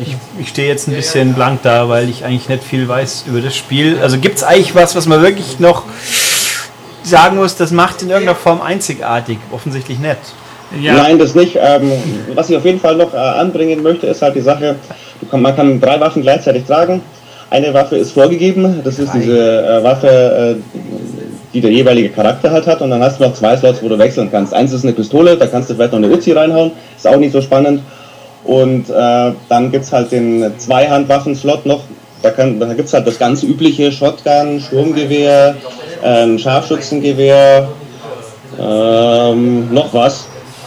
ich, 0.00 0.16
ich 0.38 0.48
stehe 0.48 0.68
jetzt 0.68 0.88
ein 0.88 0.94
bisschen 0.94 1.34
blank 1.34 1.60
da, 1.62 1.88
weil 1.88 2.08
ich 2.08 2.24
eigentlich 2.24 2.48
nicht 2.48 2.64
viel 2.64 2.88
weiß 2.88 3.24
über 3.28 3.40
das 3.40 3.56
Spiel. 3.56 3.98
Also 4.00 4.18
gibt 4.18 4.36
es 4.36 4.44
eigentlich 4.44 4.74
was, 4.74 4.96
was 4.96 5.06
man 5.06 5.22
wirklich 5.22 5.58
noch 5.58 5.84
sagen 7.02 7.36
muss, 7.36 7.56
das 7.56 7.70
macht 7.70 8.02
in 8.02 8.10
irgendeiner 8.10 8.36
Form 8.36 8.60
einzigartig? 8.60 9.38
Offensichtlich 9.52 9.98
nicht. 9.98 10.18
Ja. 10.80 10.94
Nein, 10.94 11.18
das 11.18 11.34
nicht. 11.34 11.56
Ähm, 11.60 11.92
was 12.34 12.50
ich 12.50 12.56
auf 12.56 12.64
jeden 12.64 12.80
Fall 12.80 12.96
noch 12.96 13.14
äh, 13.14 13.16
anbringen 13.16 13.82
möchte, 13.82 14.08
ist 14.08 14.20
halt 14.22 14.34
die 14.34 14.40
Sache, 14.40 14.76
kann, 15.30 15.42
man 15.42 15.54
kann 15.54 15.80
drei 15.80 16.00
Waffen 16.00 16.22
gleichzeitig 16.22 16.64
tragen. 16.64 17.02
Eine 17.48 17.72
Waffe 17.72 17.96
ist 17.96 18.10
vorgegeben, 18.10 18.80
das 18.82 18.98
ist 18.98 19.14
diese 19.14 19.64
äh, 19.64 19.84
Waffe, 19.84 20.08
äh, 20.08 20.78
die 21.54 21.60
der 21.60 21.70
jeweilige 21.70 22.08
Charakter 22.08 22.50
halt 22.50 22.66
hat. 22.66 22.82
Und 22.82 22.90
dann 22.90 23.00
hast 23.00 23.20
du 23.20 23.24
noch 23.24 23.34
zwei 23.34 23.56
Slots, 23.56 23.80
wo 23.82 23.88
du 23.88 23.96
wechseln 23.96 24.28
kannst. 24.30 24.52
Eins 24.52 24.72
ist 24.72 24.82
eine 24.82 24.92
Pistole, 24.92 25.36
da 25.36 25.46
kannst 25.46 25.70
du 25.70 25.74
vielleicht 25.74 25.92
noch 25.92 26.00
eine 26.00 26.08
Uzi 26.08 26.32
reinhauen, 26.32 26.72
ist 26.96 27.06
auch 27.06 27.16
nicht 27.16 27.32
so 27.32 27.40
spannend. 27.40 27.82
Und 28.46 28.88
äh, 28.88 29.32
dann 29.48 29.72
gibt 29.72 29.84
es 29.84 29.92
halt 29.92 30.12
den 30.12 30.52
Zweihandwaffen-Slot 30.56 31.66
noch. 31.66 31.82
Da, 32.22 32.30
da 32.30 32.72
gibt 32.74 32.88
es 32.88 32.94
halt 32.94 33.06
das 33.06 33.18
ganz 33.18 33.42
übliche 33.42 33.92
Shotgun, 33.92 34.60
Sturmgewehr, 34.60 35.56
äh, 36.02 36.38
Scharfschützengewehr, 36.38 37.68
ähm, 38.60 39.72
noch 39.72 39.92
was. 39.92 40.26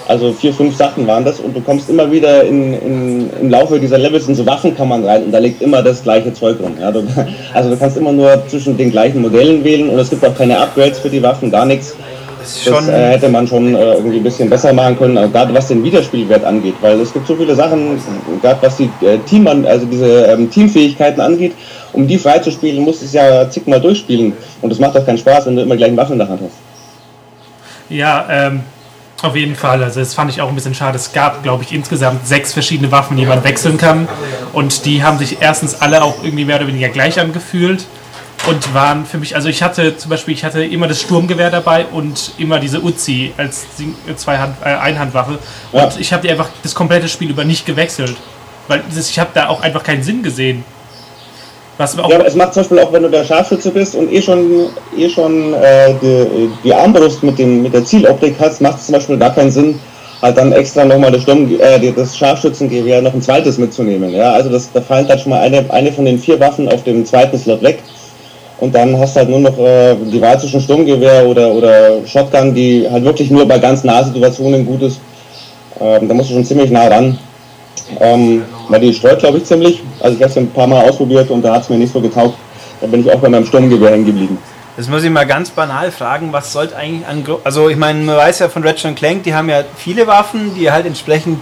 Also 0.09 0.33
vier, 0.33 0.53
fünf 0.53 0.75
Sachen 0.75 1.05
waren 1.05 1.23
das 1.23 1.39
und 1.39 1.55
du 1.55 1.61
kommst 1.61 1.87
immer 1.87 2.11
wieder 2.11 2.43
in, 2.43 2.73
in, 2.73 3.29
im 3.41 3.49
Laufe 3.51 3.79
dieser 3.79 3.99
Levels 3.99 4.27
in 4.27 4.33
so 4.33 4.43
Waffenkammern 4.43 5.05
rein 5.05 5.25
und 5.25 5.31
da 5.31 5.37
liegt 5.37 5.61
immer 5.61 5.83
das 5.83 6.01
gleiche 6.01 6.33
Zeug 6.33 6.57
rum. 6.59 6.73
Ja, 6.81 6.91
du, 6.91 7.03
also 7.53 7.69
du 7.69 7.77
kannst 7.77 7.95
immer 7.95 8.11
nur 8.11 8.43
zwischen 8.47 8.75
den 8.75 8.89
gleichen 8.89 9.21
Modellen 9.21 9.63
wählen 9.63 9.87
und 9.87 9.99
es 9.99 10.09
gibt 10.09 10.25
auch 10.25 10.35
keine 10.35 10.57
Upgrades 10.57 10.97
für 10.97 11.09
die 11.09 11.21
Waffen, 11.21 11.51
gar 11.51 11.65
nichts 11.65 11.95
das 12.39 12.87
äh, 12.87 13.09
hätte 13.09 13.29
man 13.29 13.47
schon 13.47 13.75
äh, 13.75 13.93
irgendwie 13.95 14.17
ein 14.17 14.23
bisschen 14.23 14.49
besser 14.49 14.73
machen 14.73 14.97
können, 14.97 15.17
also 15.17 15.31
gerade 15.31 15.53
was 15.53 15.67
den 15.67 15.83
Wiederspielwert 15.83 16.43
angeht, 16.43 16.75
weil 16.81 16.99
es 16.99 17.13
gibt 17.13 17.27
so 17.27 17.35
viele 17.35 17.55
Sachen, 17.55 18.01
gerade 18.41 18.61
was 18.61 18.77
die 18.77 18.89
äh, 19.01 19.17
Team, 19.19 19.47
also 19.47 19.85
diese 19.85 20.25
ähm, 20.25 20.49
Teamfähigkeiten 20.49 21.21
angeht, 21.21 21.53
um 21.93 22.07
die 22.07 22.17
freizuspielen, 22.17 22.83
musst 22.83 23.01
du 23.01 23.05
es 23.05 23.13
ja 23.13 23.49
zigmal 23.49 23.81
durchspielen 23.81 24.33
und 24.61 24.69
das 24.69 24.79
macht 24.79 24.95
doch 24.95 25.05
keinen 25.05 25.17
Spaß, 25.17 25.45
wenn 25.47 25.55
du 25.55 25.61
immer 25.63 25.75
gleich 25.75 25.95
Waffen 25.95 26.13
in 26.13 26.19
der 26.19 26.29
Hand 26.29 26.41
hast. 26.43 26.57
Ja, 27.89 28.25
ähm, 28.29 28.61
auf 29.21 29.35
jeden 29.35 29.55
Fall. 29.55 29.83
Also 29.83 29.99
das 29.99 30.13
fand 30.13 30.31
ich 30.31 30.41
auch 30.41 30.47
ein 30.47 30.55
bisschen 30.55 30.75
schade. 30.75 30.95
Es 30.95 31.11
gab, 31.11 31.43
glaube 31.43 31.63
ich, 31.63 31.73
insgesamt 31.73 32.25
sechs 32.25 32.53
verschiedene 32.53 32.91
Waffen, 32.91 33.17
die 33.17 33.25
man 33.25 33.43
wechseln 33.43 33.77
kann. 33.77 34.07
Und 34.53 34.85
die 34.85 35.03
haben 35.03 35.17
sich 35.17 35.37
erstens 35.41 35.81
alle 35.81 36.03
auch 36.03 36.23
irgendwie 36.23 36.45
mehr 36.45 36.57
oder 36.57 36.67
weniger 36.67 36.87
gleich 36.89 37.19
angefühlt 37.19 37.85
und 38.47 38.73
waren 38.73 39.05
für 39.05 39.17
mich, 39.17 39.35
also 39.35 39.49
ich 39.49 39.61
hatte 39.61 39.97
zum 39.97 40.09
Beispiel, 40.09 40.33
ich 40.33 40.43
hatte 40.43 40.63
immer 40.63 40.87
das 40.87 41.01
Sturmgewehr 41.01 41.51
dabei 41.51 41.85
und 41.85 42.33
immer 42.37 42.59
diese 42.59 42.81
Uzi 42.81 43.33
als 43.37 43.65
Zweihand, 44.15 44.55
äh, 44.63 44.69
Einhandwaffe 44.69 45.39
ja. 45.73 45.83
und 45.83 45.99
ich 45.99 46.13
habe 46.13 46.23
die 46.23 46.31
einfach 46.31 46.49
das 46.63 46.73
komplette 46.73 47.07
Spiel 47.07 47.29
über 47.29 47.43
nicht 47.43 47.65
gewechselt, 47.65 48.15
weil 48.67 48.81
das, 48.93 49.09
ich 49.09 49.19
habe 49.19 49.31
da 49.33 49.49
auch 49.49 49.61
einfach 49.61 49.83
keinen 49.83 50.03
Sinn 50.03 50.23
gesehen. 50.23 50.63
Was 51.79 51.95
ja, 51.95 52.03
aber 52.03 52.25
es 52.25 52.35
macht 52.35 52.53
zum 52.53 52.63
Beispiel 52.63 52.79
auch, 52.79 52.91
wenn 52.91 53.03
du 53.03 53.09
der 53.09 53.23
Scharfschütze 53.23 53.71
bist 53.71 53.95
und 53.95 54.11
eh 54.11 54.21
schon, 54.21 54.67
eh 54.97 55.09
schon 55.09 55.53
äh, 55.53 55.93
die, 56.01 56.49
die, 56.61 56.73
Armbrust 56.73 57.23
mit, 57.23 57.39
dem, 57.39 57.63
mit 57.63 57.73
der 57.73 57.85
Zieloptik 57.85 58.35
hast, 58.37 58.59
macht 58.59 58.79
es 58.79 58.87
zum 58.87 58.95
Beispiel 58.95 59.17
gar 59.17 59.33
keinen 59.33 59.49
Sinn, 59.49 59.79
halt 60.21 60.37
dann 60.37 60.51
extra 60.51 60.83
nochmal 60.83 61.11
das, 61.13 61.21
Sturm, 61.21 61.49
äh, 61.57 61.91
das 61.93 62.17
Scharfschützengewehr 62.17 63.01
noch 63.01 63.13
ein 63.13 63.21
zweites 63.21 63.57
mitzunehmen. 63.57 64.11
Ja? 64.11 64.33
Also 64.33 64.49
das, 64.49 64.69
da 64.73 64.81
fallen 64.81 65.07
dann 65.07 65.19
schon 65.19 65.29
mal 65.29 65.39
eine, 65.39 65.63
eine 65.71 65.93
von 65.93 66.03
den 66.03 66.19
vier 66.19 66.37
Waffen 66.41 66.67
auf 66.67 66.83
dem 66.83 67.05
zweiten 67.05 67.39
Slot 67.39 67.63
weg. 67.63 67.81
Und 68.59 68.75
dann 68.75 68.97
hast 68.99 69.15
du 69.15 69.19
halt 69.19 69.29
nur 69.29 69.39
noch 69.39 69.57
äh, 69.57 69.95
die 69.95 70.21
Wahl 70.21 70.39
zwischen 70.39 70.59
Sturmgewehr 70.59 71.25
oder, 71.25 71.49
oder 71.49 72.05
Shotgun, 72.05 72.53
die 72.53 72.87
halt 72.89 73.03
wirklich 73.03 73.31
nur 73.31 73.47
bei 73.47 73.57
ganz 73.57 73.83
nahen 73.83 74.05
Situationen 74.05 74.65
gut 74.65 74.81
ist. 74.81 74.99
Ähm, 75.79 76.07
da 76.07 76.13
musst 76.13 76.29
du 76.29 76.33
schon 76.33 76.45
ziemlich 76.45 76.69
nah 76.69 76.87
ran. 76.87 77.17
Ähm, 77.99 78.43
weil 78.67 78.81
die 78.81 78.93
streut, 78.93 79.19
glaube 79.19 79.37
ich, 79.37 79.45
ziemlich. 79.45 79.81
Also 80.01 80.17
ich 80.17 80.21
habe 80.21 80.31
es 80.31 80.37
ein 80.37 80.51
paar 80.51 80.67
Mal 80.67 80.87
ausprobiert 80.87 81.29
und 81.31 81.41
da 81.41 81.55
hat 81.55 81.63
es 81.63 81.69
mir 81.69 81.77
nicht 81.77 81.93
so 81.93 82.01
getaugt. 82.01 82.35
Da 82.81 82.87
bin 82.87 83.01
ich 83.01 83.11
auch 83.11 83.19
bei 83.19 83.29
meinem 83.29 83.45
Sturmgewehr 83.45 83.91
hängen 83.91 84.05
geblieben. 84.05 84.37
Das 84.77 84.87
muss 84.87 85.03
ich 85.03 85.09
mal 85.09 85.25
ganz 85.25 85.49
banal 85.49 85.91
fragen, 85.91 86.31
was 86.31 86.53
sollte 86.53 86.75
eigentlich 86.75 87.05
an... 87.07 87.23
Also 87.43 87.69
ich 87.69 87.77
meine, 87.77 87.99
man 88.01 88.15
weiß 88.15 88.39
ja 88.39 88.49
von 88.49 88.63
Ratchet 88.63 88.95
Clank, 88.95 89.23
die 89.23 89.33
haben 89.33 89.49
ja 89.49 89.63
viele 89.75 90.07
Waffen, 90.07 90.53
die 90.55 90.71
halt 90.71 90.85
entsprechend 90.85 91.39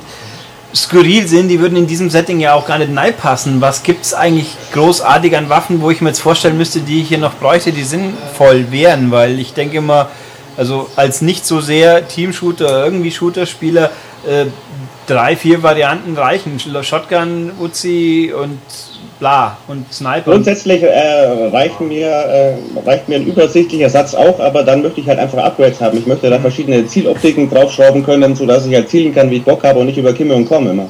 skurril 0.84 1.28
sind, 1.28 1.50
die 1.50 1.60
würden 1.60 1.78
in 1.78 1.88
diesem 1.88 2.10
Setting 2.10 2.40
ja 2.40 2.54
auch 2.54 2.66
gar 2.66 2.78
nicht 2.78 3.18
passen. 3.18 3.62
Was 3.62 3.84
gibt 3.84 4.06
es 4.06 4.14
eigentlich 4.14 4.56
großartig 4.74 5.36
an 5.36 5.50
Waffen, 5.50 5.82
wo 5.82 5.92
ich 5.92 6.02
mir 6.02 6.10
jetzt 6.10 6.20
vorstellen 6.20 6.58
müsste, 6.58 6.82
die 6.82 7.02
ich 7.02 7.10
hier 7.10 7.18
noch 7.18 7.36
bräuchte, 7.36 7.72
die 7.72 7.84
sinnvoll 7.84 8.72
wären? 8.72 9.12
Weil 9.12 9.40
ich 9.40 9.54
denke 9.54 9.78
immer, 9.78 10.10
also 10.56 10.90
als 10.96 11.22
nicht 11.22 11.46
so 11.46 11.62
sehr 11.62 12.08
Team-Shooter, 12.08 12.84
irgendwie 12.84 13.12
Shooter-Spieler, 13.12 13.92
äh, 14.28 14.46
drei, 15.06 15.36
vier 15.36 15.64
Varianten 15.64 16.18
reichen. 16.18 16.60
Shotgun, 16.60 17.52
Uzi 17.60 18.34
und 18.36 18.60
bla 19.20 19.58
und 19.68 19.92
Sniper. 19.92 20.32
Grundsätzlich 20.32 20.84
äh, 20.84 21.50
reicht, 21.52 21.82
mir, 21.82 22.08
äh, 22.08 22.56
reicht 22.86 23.10
mir 23.10 23.16
ein 23.16 23.26
übersichtlicher 23.26 23.90
Satz 23.90 24.14
auch, 24.14 24.40
aber 24.40 24.64
dann 24.64 24.82
möchte 24.82 25.02
ich 25.02 25.08
halt 25.08 25.20
einfach 25.20 25.40
Upgrades 25.40 25.82
haben. 25.82 25.98
Ich 25.98 26.06
möchte 26.06 26.30
da 26.30 26.40
verschiedene 26.40 26.86
Zieloptiken 26.86 27.50
draufschrauben 27.50 28.04
können, 28.04 28.36
sodass 28.36 28.66
ich 28.66 28.74
halt 28.74 28.90
zielen 28.90 29.14
kann, 29.14 29.30
wie 29.30 29.38
ich 29.38 29.44
Bock 29.44 29.64
habe 29.64 29.80
und 29.80 29.88
nicht 29.88 29.98
über 29.98 30.14
Kimme 30.14 30.36
und 30.36 30.48
Komm 30.48 30.70
immer. 30.70 30.90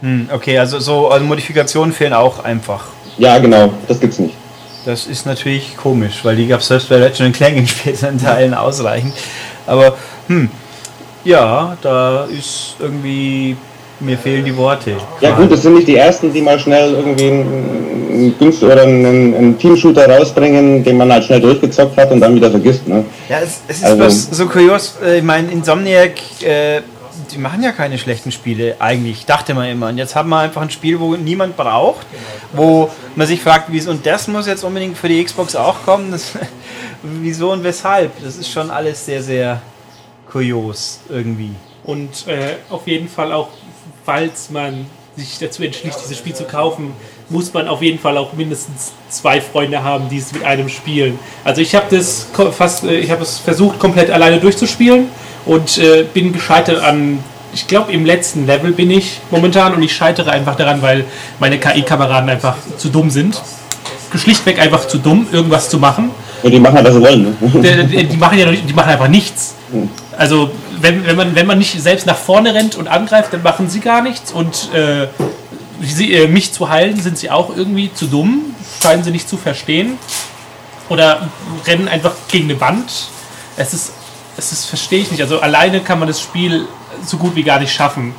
Hm, 0.00 0.28
okay, 0.32 0.58
also 0.58 0.78
so 0.78 1.08
also 1.08 1.24
Modifikationen 1.24 1.92
fehlen 1.92 2.12
auch 2.12 2.44
einfach. 2.44 2.84
Ja, 3.18 3.38
genau, 3.38 3.72
das 3.88 3.98
gibt's 3.98 4.18
nicht. 4.18 4.34
Das 4.84 5.06
ist 5.06 5.26
natürlich 5.26 5.76
komisch, 5.76 6.20
weil 6.22 6.36
die 6.36 6.46
gab 6.46 6.60
es 6.60 6.68
selbst 6.68 6.88
bei 6.88 6.96
Legend 6.96 7.34
Clank 7.36 7.56
in 7.56 7.66
späteren 7.66 8.18
Teilen 8.22 8.54
ausreichend. 8.54 9.12
Aber, 9.66 9.96
hm, 10.28 10.48
ja, 11.24 11.76
da 11.82 12.24
ist 12.26 12.76
irgendwie 12.78 13.56
mir 14.00 14.18
fehlen 14.18 14.44
die 14.44 14.56
Worte. 14.56 14.96
Ja 15.20 15.34
gut, 15.34 15.50
das 15.50 15.62
sind 15.62 15.74
nicht 15.74 15.88
die 15.88 15.96
ersten, 15.96 16.32
die 16.32 16.40
mal 16.40 16.58
schnell 16.58 16.92
irgendwie 16.92 17.30
einen, 17.30 18.34
einen 18.40 18.52
oder 18.62 18.82
einen, 18.82 19.34
einen 19.34 19.58
Team-Shooter 19.58 20.08
rausbringen, 20.08 20.84
den 20.84 20.96
man 20.96 21.12
halt 21.12 21.24
schnell 21.24 21.40
durchgezockt 21.40 21.96
hat 21.96 22.10
und 22.10 22.20
dann 22.20 22.34
wieder 22.34 22.50
vergisst. 22.50 22.86
Ne? 22.86 23.04
Ja, 23.28 23.40
es, 23.40 23.60
es 23.66 23.78
ist 23.78 23.84
also, 23.84 23.98
was 23.98 24.30
so 24.30 24.46
kurios. 24.46 24.96
Äh, 25.04 25.18
ich 25.18 25.24
meine, 25.24 25.50
Insomniac, 25.50 26.12
äh, 26.42 26.82
die 27.32 27.38
machen 27.38 27.62
ja 27.62 27.72
keine 27.72 27.98
schlechten 27.98 28.32
Spiele 28.32 28.76
eigentlich, 28.78 29.26
dachte 29.26 29.54
man 29.54 29.68
immer. 29.68 29.88
Und 29.88 29.98
jetzt 29.98 30.14
haben 30.14 30.28
wir 30.28 30.38
einfach 30.38 30.62
ein 30.62 30.70
Spiel, 30.70 31.00
wo 31.00 31.16
niemand 31.16 31.56
braucht, 31.56 32.06
wo 32.52 32.90
man 33.16 33.26
sich 33.26 33.40
fragt, 33.40 33.66
wieso 33.68 33.90
und 33.90 34.06
das 34.06 34.28
muss 34.28 34.46
jetzt 34.46 34.64
unbedingt 34.64 34.96
für 34.96 35.08
die 35.08 35.22
Xbox 35.22 35.56
auch 35.56 35.84
kommen. 35.84 36.12
Das, 36.12 36.32
wieso 37.02 37.52
und 37.52 37.64
weshalb? 37.64 38.12
Das 38.22 38.36
ist 38.36 38.50
schon 38.50 38.70
alles 38.70 39.04
sehr, 39.04 39.22
sehr 39.22 39.60
kurios 40.30 41.00
irgendwie. 41.08 41.52
Und 41.84 42.26
äh, 42.26 42.56
auf 42.70 42.86
jeden 42.86 43.08
Fall 43.08 43.32
auch 43.32 43.48
falls 44.08 44.48
man 44.48 44.86
sich 45.18 45.38
dazu 45.38 45.62
entschließt, 45.62 45.98
dieses 46.02 46.16
Spiel 46.16 46.34
zu 46.34 46.44
kaufen, 46.44 46.94
muss 47.28 47.52
man 47.52 47.68
auf 47.68 47.82
jeden 47.82 47.98
Fall 47.98 48.16
auch 48.16 48.32
mindestens 48.32 48.92
zwei 49.10 49.38
Freunde 49.38 49.84
haben, 49.84 50.08
die 50.08 50.16
es 50.16 50.32
mit 50.32 50.44
einem 50.44 50.70
spielen. 50.70 51.18
Also 51.44 51.60
ich 51.60 51.74
habe 51.74 51.94
das 51.94 52.26
fast, 52.56 52.84
äh, 52.84 53.00
ich 53.00 53.10
habe 53.10 53.22
es 53.22 53.36
versucht 53.38 53.78
komplett 53.78 54.10
alleine 54.10 54.38
durchzuspielen 54.38 55.08
und 55.44 55.76
äh, 55.76 56.04
bin 56.04 56.32
gescheitert 56.32 56.82
an, 56.82 57.18
ich 57.52 57.66
glaube 57.66 57.92
im 57.92 58.06
letzten 58.06 58.46
Level 58.46 58.72
bin 58.72 58.90
ich 58.90 59.20
momentan 59.30 59.74
und 59.74 59.82
ich 59.82 59.94
scheitere 59.94 60.30
einfach 60.30 60.56
daran, 60.56 60.80
weil 60.80 61.04
meine 61.38 61.58
KI-Kameraden 61.58 62.30
einfach 62.30 62.56
zu 62.78 62.88
dumm 62.88 63.10
sind. 63.10 63.42
Schlichtweg 64.14 64.58
einfach 64.58 64.88
zu 64.88 64.96
dumm, 64.96 65.26
irgendwas 65.30 65.68
zu 65.68 65.78
machen. 65.78 66.12
Und 66.42 66.50
die 66.50 66.60
machen 66.60 66.76
halt, 66.76 66.86
was 66.86 66.94
sie 66.94 67.02
wollen. 67.02 67.36
Ne? 67.42 67.84
Die, 67.84 68.04
die, 68.06 68.16
machen 68.16 68.38
ja, 68.38 68.50
die 68.50 68.72
machen 68.72 68.88
einfach 68.88 69.08
nichts. 69.08 69.54
Hm. 69.70 69.90
Also 70.16 70.50
wenn, 70.80 71.06
wenn, 71.06 71.16
man, 71.16 71.34
wenn 71.34 71.46
man 71.46 71.58
nicht 71.58 71.80
selbst 71.80 72.06
nach 72.06 72.16
vorne 72.16 72.54
rennt 72.54 72.76
und 72.76 72.88
angreift, 72.88 73.32
dann 73.32 73.42
machen 73.42 73.68
sie 73.68 73.80
gar 73.80 74.02
nichts. 74.02 74.32
Und 74.32 74.72
äh, 74.74 75.08
sie, 75.80 76.12
äh, 76.14 76.28
mich 76.28 76.52
zu 76.52 76.68
heilen, 76.68 77.00
sind 77.00 77.18
sie 77.18 77.30
auch 77.30 77.54
irgendwie 77.54 77.92
zu 77.92 78.06
dumm, 78.06 78.54
scheinen 78.82 79.04
sie 79.04 79.10
nicht 79.10 79.28
zu 79.28 79.36
verstehen. 79.36 79.98
Oder 80.88 81.28
rennen 81.66 81.88
einfach 81.88 82.14
gegen 82.28 82.50
eine 82.50 82.60
Wand. 82.60 82.90
Es 83.56 83.74
ist, 83.74 83.92
es 84.36 84.52
ist, 84.52 84.66
verstehe 84.66 85.00
ich 85.00 85.10
nicht. 85.10 85.20
Also 85.20 85.40
alleine 85.40 85.80
kann 85.80 85.98
man 85.98 86.08
das 86.08 86.20
Spiel 86.20 86.66
so 87.04 87.18
gut 87.18 87.34
wie 87.36 87.42
gar 87.42 87.60
nicht 87.60 87.72
schaffen. 87.72 88.14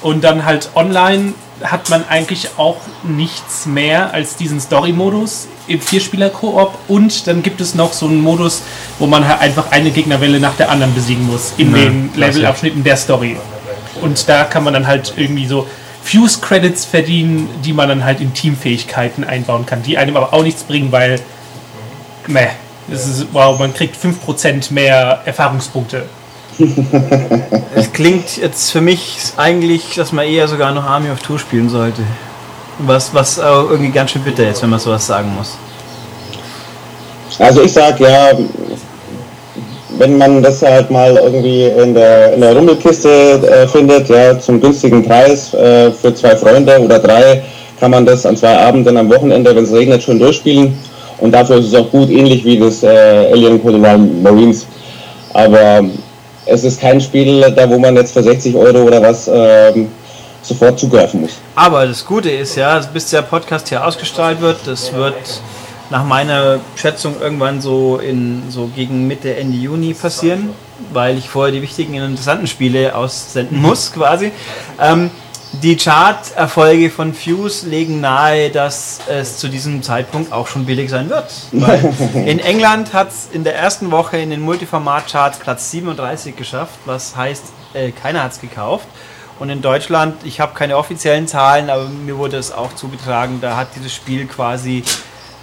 Und 0.00 0.22
dann 0.22 0.44
halt 0.44 0.70
online 0.74 1.34
hat 1.62 1.90
man 1.90 2.06
eigentlich 2.08 2.50
auch 2.56 2.76
nichts 3.02 3.66
mehr 3.66 4.12
als 4.12 4.36
diesen 4.36 4.60
Story-Modus 4.60 5.48
im 5.66 5.80
Vierspieler-Koop 5.80 6.78
und 6.88 7.26
dann 7.26 7.42
gibt 7.42 7.60
es 7.60 7.74
noch 7.74 7.92
so 7.92 8.06
einen 8.06 8.20
Modus, 8.20 8.62
wo 8.98 9.06
man 9.06 9.26
halt 9.26 9.40
einfach 9.40 9.70
eine 9.70 9.90
Gegnerwelle 9.90 10.40
nach 10.40 10.56
der 10.56 10.70
anderen 10.70 10.94
besiegen 10.94 11.26
muss 11.26 11.54
in 11.56 11.74
ja, 11.74 11.84
den 11.84 12.10
Levelabschnitten 12.14 12.84
der 12.84 12.96
Story. 12.96 13.36
Und 14.00 14.28
da 14.28 14.44
kann 14.44 14.64
man 14.64 14.74
dann 14.74 14.86
halt 14.86 15.14
irgendwie 15.16 15.46
so 15.46 15.66
Fuse-Credits 16.04 16.84
verdienen, 16.84 17.48
die 17.64 17.72
man 17.72 17.88
dann 17.88 18.04
halt 18.04 18.20
in 18.20 18.32
Teamfähigkeiten 18.32 19.24
einbauen 19.24 19.66
kann, 19.66 19.82
die 19.82 19.98
einem 19.98 20.16
aber 20.16 20.32
auch 20.32 20.42
nichts 20.42 20.62
bringen, 20.62 20.92
weil 20.92 21.20
meh, 22.26 22.48
das 22.86 23.06
ist, 23.06 23.26
wow, 23.32 23.58
man 23.58 23.74
kriegt 23.74 23.96
5% 23.96 24.72
mehr 24.72 25.20
Erfahrungspunkte. 25.24 26.06
Es 27.74 27.92
klingt 27.92 28.36
jetzt 28.36 28.70
für 28.70 28.80
mich 28.80 29.18
eigentlich, 29.36 29.94
dass 29.96 30.12
man 30.12 30.26
eher 30.26 30.48
sogar 30.48 30.72
noch 30.72 30.84
Army 30.84 31.10
of 31.10 31.20
Two 31.20 31.38
spielen 31.38 31.68
sollte. 31.68 32.02
Was, 32.80 33.12
was 33.14 33.38
auch 33.40 33.70
irgendwie 33.70 33.90
ganz 33.90 34.12
schön 34.12 34.22
bitter 34.22 34.48
ist, 34.48 34.62
wenn 34.62 34.70
man 34.70 34.78
sowas 34.78 35.06
sagen 35.06 35.32
muss. 35.36 35.56
Also 37.38 37.62
ich 37.62 37.72
sag 37.72 37.98
ja, 38.00 38.30
wenn 39.98 40.16
man 40.16 40.42
das 40.42 40.62
halt 40.62 40.90
mal 40.90 41.16
irgendwie 41.16 41.64
in 41.64 41.94
der, 41.94 42.34
in 42.34 42.40
der 42.40 42.56
Rummelkiste 42.56 43.08
äh, 43.08 43.66
findet, 43.66 44.08
ja, 44.08 44.38
zum 44.38 44.60
günstigen 44.60 45.04
Preis 45.04 45.52
äh, 45.54 45.90
für 45.90 46.14
zwei 46.14 46.36
Freunde 46.36 46.80
oder 46.80 46.98
drei, 46.98 47.42
kann 47.80 47.90
man 47.90 48.06
das 48.06 48.24
an 48.26 48.36
zwei 48.36 48.56
Abenden 48.56 48.96
am 48.96 49.08
Wochenende, 49.10 49.54
wenn 49.54 49.64
es 49.64 49.72
regnet, 49.72 50.02
schon 50.02 50.18
durchspielen. 50.18 50.78
Und 51.18 51.32
dafür 51.32 51.56
ist 51.56 51.66
es 51.66 51.74
auch 51.74 51.90
gut, 51.90 52.10
ähnlich 52.10 52.44
wie 52.44 52.58
das 52.58 52.82
äh, 52.82 53.30
Alien 53.32 53.60
Colonial 53.62 53.98
Marines. 53.98 54.66
Aber 55.34 55.84
es 56.48 56.64
ist 56.64 56.80
kein 56.80 57.00
Spiel, 57.00 57.40
da 57.54 57.68
wo 57.68 57.78
man 57.78 57.96
jetzt 57.96 58.12
für 58.12 58.22
60 58.22 58.54
Euro 58.56 58.82
oder 58.84 59.02
was 59.02 59.28
ähm, 59.32 59.88
sofort 60.42 60.78
zugreifen 60.78 61.22
muss. 61.22 61.32
Aber 61.54 61.86
das 61.86 62.04
Gute 62.04 62.30
ist 62.30 62.56
ja, 62.56 62.78
bis 62.92 63.10
der 63.10 63.22
Podcast 63.22 63.68
hier 63.68 63.84
ausgestrahlt 63.84 64.40
wird, 64.40 64.58
das 64.66 64.92
wird 64.92 65.14
nach 65.90 66.04
meiner 66.04 66.60
Schätzung 66.76 67.16
irgendwann 67.20 67.60
so 67.60 67.98
in 67.98 68.42
so 68.50 68.70
gegen 68.74 69.06
Mitte 69.06 69.36
Ende 69.36 69.56
Juni 69.56 69.94
passieren, 69.94 70.50
weil 70.92 71.18
ich 71.18 71.28
vorher 71.28 71.52
die 71.52 71.62
wichtigen 71.62 71.94
interessanten 71.94 72.46
Spiele 72.46 72.94
aussenden 72.94 73.60
muss 73.60 73.92
quasi. 73.92 74.32
Ähm, 74.80 75.10
die 75.52 75.76
Chart-Erfolge 75.76 76.90
von 76.90 77.14
Fuse 77.14 77.66
legen 77.66 78.00
nahe, 78.00 78.50
dass 78.50 79.00
es 79.08 79.38
zu 79.38 79.48
diesem 79.48 79.82
Zeitpunkt 79.82 80.32
auch 80.32 80.46
schon 80.46 80.66
billig 80.66 80.90
sein 80.90 81.08
wird. 81.08 81.30
Weil 81.52 81.94
in 82.26 82.38
England 82.38 82.92
hat 82.92 83.08
es 83.08 83.28
in 83.32 83.44
der 83.44 83.56
ersten 83.56 83.90
Woche 83.90 84.18
in 84.18 84.30
den 84.30 84.40
Multiformat-Charts 84.40 85.38
Platz 85.38 85.70
37 85.70 86.36
geschafft, 86.36 86.78
was 86.84 87.16
heißt, 87.16 87.44
äh, 87.74 87.90
keiner 87.92 88.22
hat 88.22 88.32
es 88.32 88.40
gekauft. 88.40 88.86
Und 89.38 89.50
in 89.50 89.62
Deutschland, 89.62 90.16
ich 90.24 90.40
habe 90.40 90.54
keine 90.54 90.76
offiziellen 90.76 91.28
Zahlen, 91.28 91.70
aber 91.70 91.84
mir 91.88 92.18
wurde 92.18 92.36
es 92.36 92.52
auch 92.52 92.74
zugetragen, 92.74 93.40
da 93.40 93.56
hat 93.56 93.68
dieses 93.76 93.94
Spiel 93.94 94.26
quasi 94.26 94.82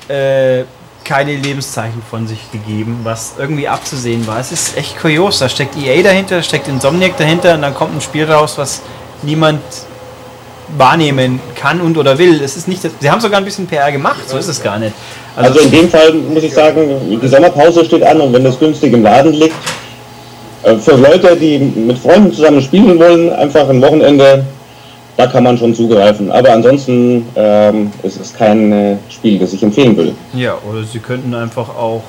äh, 0.09 0.65
keine 1.05 1.35
Lebenszeichen 1.35 2.01
von 2.01 2.27
sich 2.27 2.51
gegeben, 2.51 3.01
was 3.03 3.35
irgendwie 3.37 3.67
abzusehen 3.67 4.25
war. 4.27 4.39
Es 4.39 4.51
ist 4.51 4.75
echt 4.75 4.99
kurios. 4.99 5.39
Da 5.39 5.47
steckt 5.47 5.77
EA 5.77 6.01
dahinter, 6.03 6.37
da 6.37 6.43
steckt 6.43 6.67
Insomniac 6.67 7.15
dahinter 7.17 7.53
und 7.53 7.61
dann 7.61 7.73
kommt 7.73 7.95
ein 7.95 8.01
Spiel 8.01 8.29
raus, 8.29 8.57
was 8.57 8.81
niemand 9.21 9.61
wahrnehmen 10.78 11.39
kann 11.56 11.82
und 11.82 11.97
oder 11.97 12.17
will. 12.17 12.41
Es 12.43 12.58
ist 12.58 12.67
nicht, 12.67 12.82
sie 12.82 13.10
haben 13.10 13.21
sogar 13.21 13.39
ein 13.39 13.45
bisschen 13.45 13.67
PR 13.67 13.91
gemacht, 13.91 14.28
so 14.28 14.38
ist 14.38 14.47
es 14.47 14.62
gar 14.62 14.80
nicht. 14.80 14.93
Also, 15.36 15.60
also 15.60 15.65
in 15.65 15.71
dem 15.71 15.89
Fall 15.89 16.13
muss 16.13 16.43
ich 16.43 16.54
sagen, 16.54 17.19
die 17.21 17.28
Sommerpause 17.28 17.86
steht 17.86 18.04
an 18.04 18.21
und 18.21 18.34
wenn 18.34 18.43
das 18.43 18.58
günstig 18.58 18.93
im 18.93 19.04
Laden 19.04 19.34
liegt, 19.34 19.56
äh, 20.63 20.78
für 20.78 20.95
Leute, 20.95 21.36
die 21.36 21.60
mit 21.60 21.97
Freunden 21.99 22.34
zusammen 22.34 22.62
spielen 22.62 22.97
wollen, 22.99 23.32
einfach 23.34 23.69
ein 23.69 23.82
Wochenende, 23.82 24.45
da 25.17 25.28
kann 25.28 25.43
man 25.43 25.58
schon 25.58 25.73
zugreifen. 25.73 26.32
Aber 26.32 26.51
ansonsten 26.51 27.25
ähm, 27.36 27.91
ist 28.04 28.19
es 28.19 28.34
kein 28.34 28.71
äh, 28.71 28.97
Spiel, 29.10 29.39
das 29.39 29.54
ich 29.54 29.63
empfehlen 29.63 29.95
würde. 29.95 30.13
Ja, 30.34 30.58
oder 30.69 30.84
sie 30.84 30.99
könnten 30.99 31.34
einfach 31.34 31.69
auch 31.69 32.04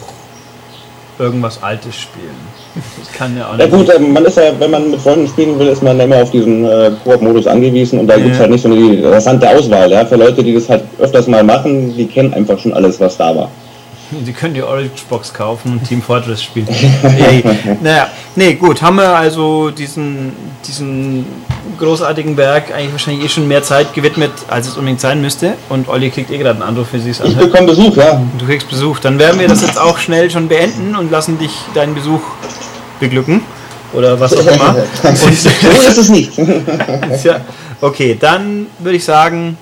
irgendwas 1.18 1.62
Altes 1.62 1.96
spielen. 1.96 2.36
Das 2.76 3.12
kann 3.12 3.36
ja 3.36 3.48
auch 3.48 3.56
nicht. 3.56 3.60
Ja 3.60 3.76
gut, 3.76 3.88
ähm, 3.94 4.12
man 4.12 4.24
ist 4.24 4.36
ja, 4.36 4.52
wenn 4.58 4.70
man 4.70 4.90
mit 4.90 5.00
Freunden 5.00 5.26
spielen 5.28 5.58
will, 5.58 5.68
ist 5.68 5.82
man 5.82 5.98
immer 5.98 6.16
auf 6.16 6.30
diesen 6.30 6.64
äh, 6.64 6.90
Koop-Modus 7.04 7.46
angewiesen 7.46 8.00
und 8.00 8.06
da 8.06 8.16
ja. 8.16 8.22
gibt 8.22 8.34
es 8.34 8.40
halt 8.40 8.50
nicht 8.50 8.62
so 8.62 8.70
eine 8.70 9.10
rasante 9.10 9.48
Auswahl. 9.48 9.90
Ja? 9.90 10.04
Für 10.04 10.16
Leute, 10.16 10.42
die 10.42 10.54
das 10.54 10.68
halt 10.68 10.82
öfters 10.98 11.26
mal 11.26 11.42
machen, 11.42 11.96
die 11.96 12.06
kennen 12.06 12.34
einfach 12.34 12.58
schon 12.58 12.72
alles, 12.74 13.00
was 13.00 13.16
da 13.16 13.34
war. 13.34 13.50
Sie 14.24 14.32
können 14.32 14.54
die 14.54 14.62
Orange 14.62 15.04
Box 15.08 15.34
kaufen 15.34 15.72
und 15.72 15.84
Team 15.84 16.00
Fortress 16.00 16.42
spielen. 16.42 16.68
hey. 17.02 17.42
Naja, 17.82 18.08
nee, 18.36 18.54
gut, 18.54 18.80
haben 18.80 18.96
wir 18.96 19.16
also 19.16 19.70
diesen, 19.70 20.32
diesen 20.66 21.26
großartigen 21.76 22.36
Berg 22.36 22.72
eigentlich 22.72 22.92
wahrscheinlich 22.92 23.24
eh 23.24 23.28
schon 23.28 23.48
mehr 23.48 23.64
Zeit 23.64 23.94
gewidmet, 23.94 24.30
als 24.48 24.68
es 24.68 24.76
unbedingt 24.76 25.00
sein 25.00 25.20
müsste. 25.20 25.54
Und 25.68 25.88
Olli 25.88 26.10
kriegt 26.10 26.30
eh 26.30 26.38
gerade 26.38 26.60
einen 26.60 26.62
Anruf, 26.62 26.88
für 26.90 27.00
sie 27.00 27.10
es 27.10 27.20
Ich 27.20 27.36
bekomme 27.36 27.66
Besuch, 27.66 27.96
ja. 27.96 28.22
Du 28.38 28.46
kriegst 28.46 28.68
Besuch. 28.68 29.00
Dann 29.00 29.18
werden 29.18 29.40
wir 29.40 29.48
das 29.48 29.62
jetzt 29.62 29.78
auch 29.78 29.98
schnell 29.98 30.30
schon 30.30 30.46
beenden 30.46 30.94
und 30.94 31.10
lassen 31.10 31.38
dich 31.38 31.52
deinen 31.74 31.94
Besuch 31.94 32.20
beglücken. 33.00 33.42
Oder 33.92 34.18
was 34.18 34.36
auch 34.36 34.46
immer. 34.46 34.76
So 35.14 35.28
ist 35.28 35.98
es 35.98 36.08
nicht. 36.08 36.32
ja, 37.24 37.40
okay, 37.80 38.16
dann 38.18 38.66
würde 38.78 38.96
ich 38.96 39.04
sagen, 39.04 39.56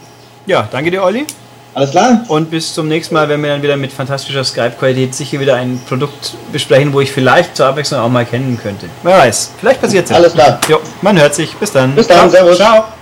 ja, 0.46 0.68
danke 0.70 0.90
dir, 0.90 1.02
Olli. 1.02 1.26
Alles 1.74 1.90
klar? 1.90 2.24
Und 2.28 2.50
bis 2.50 2.72
zum 2.72 2.86
nächsten 2.86 3.14
Mal, 3.14 3.28
wenn 3.28 3.42
wir 3.42 3.50
dann 3.50 3.62
wieder 3.62 3.76
mit 3.76 3.92
fantastischer 3.92 4.44
Skype-Qualität 4.44 5.14
sicher 5.14 5.40
wieder 5.40 5.56
ein 5.56 5.80
Produkt 5.88 6.34
besprechen, 6.52 6.92
wo 6.92 7.00
ich 7.00 7.10
vielleicht 7.10 7.56
zur 7.56 7.66
Abwechslung 7.66 8.00
auch 8.00 8.08
mal 8.08 8.24
kennen 8.24 8.58
könnte. 8.62 8.86
Wer 9.02 9.18
weiß, 9.18 9.52
vielleicht 9.58 9.80
passiert 9.80 10.06
es. 10.06 10.12
Alles 10.12 10.34
klar. 10.34 10.60
Jo, 10.68 10.80
man 11.02 11.18
hört 11.20 11.34
sich. 11.34 11.54
Bis 11.56 11.72
dann. 11.72 11.94
Bis 11.94 12.06
dann, 12.06 12.30
Ciao. 12.30 12.30
servus. 12.30 12.56
Ciao. 12.58 12.93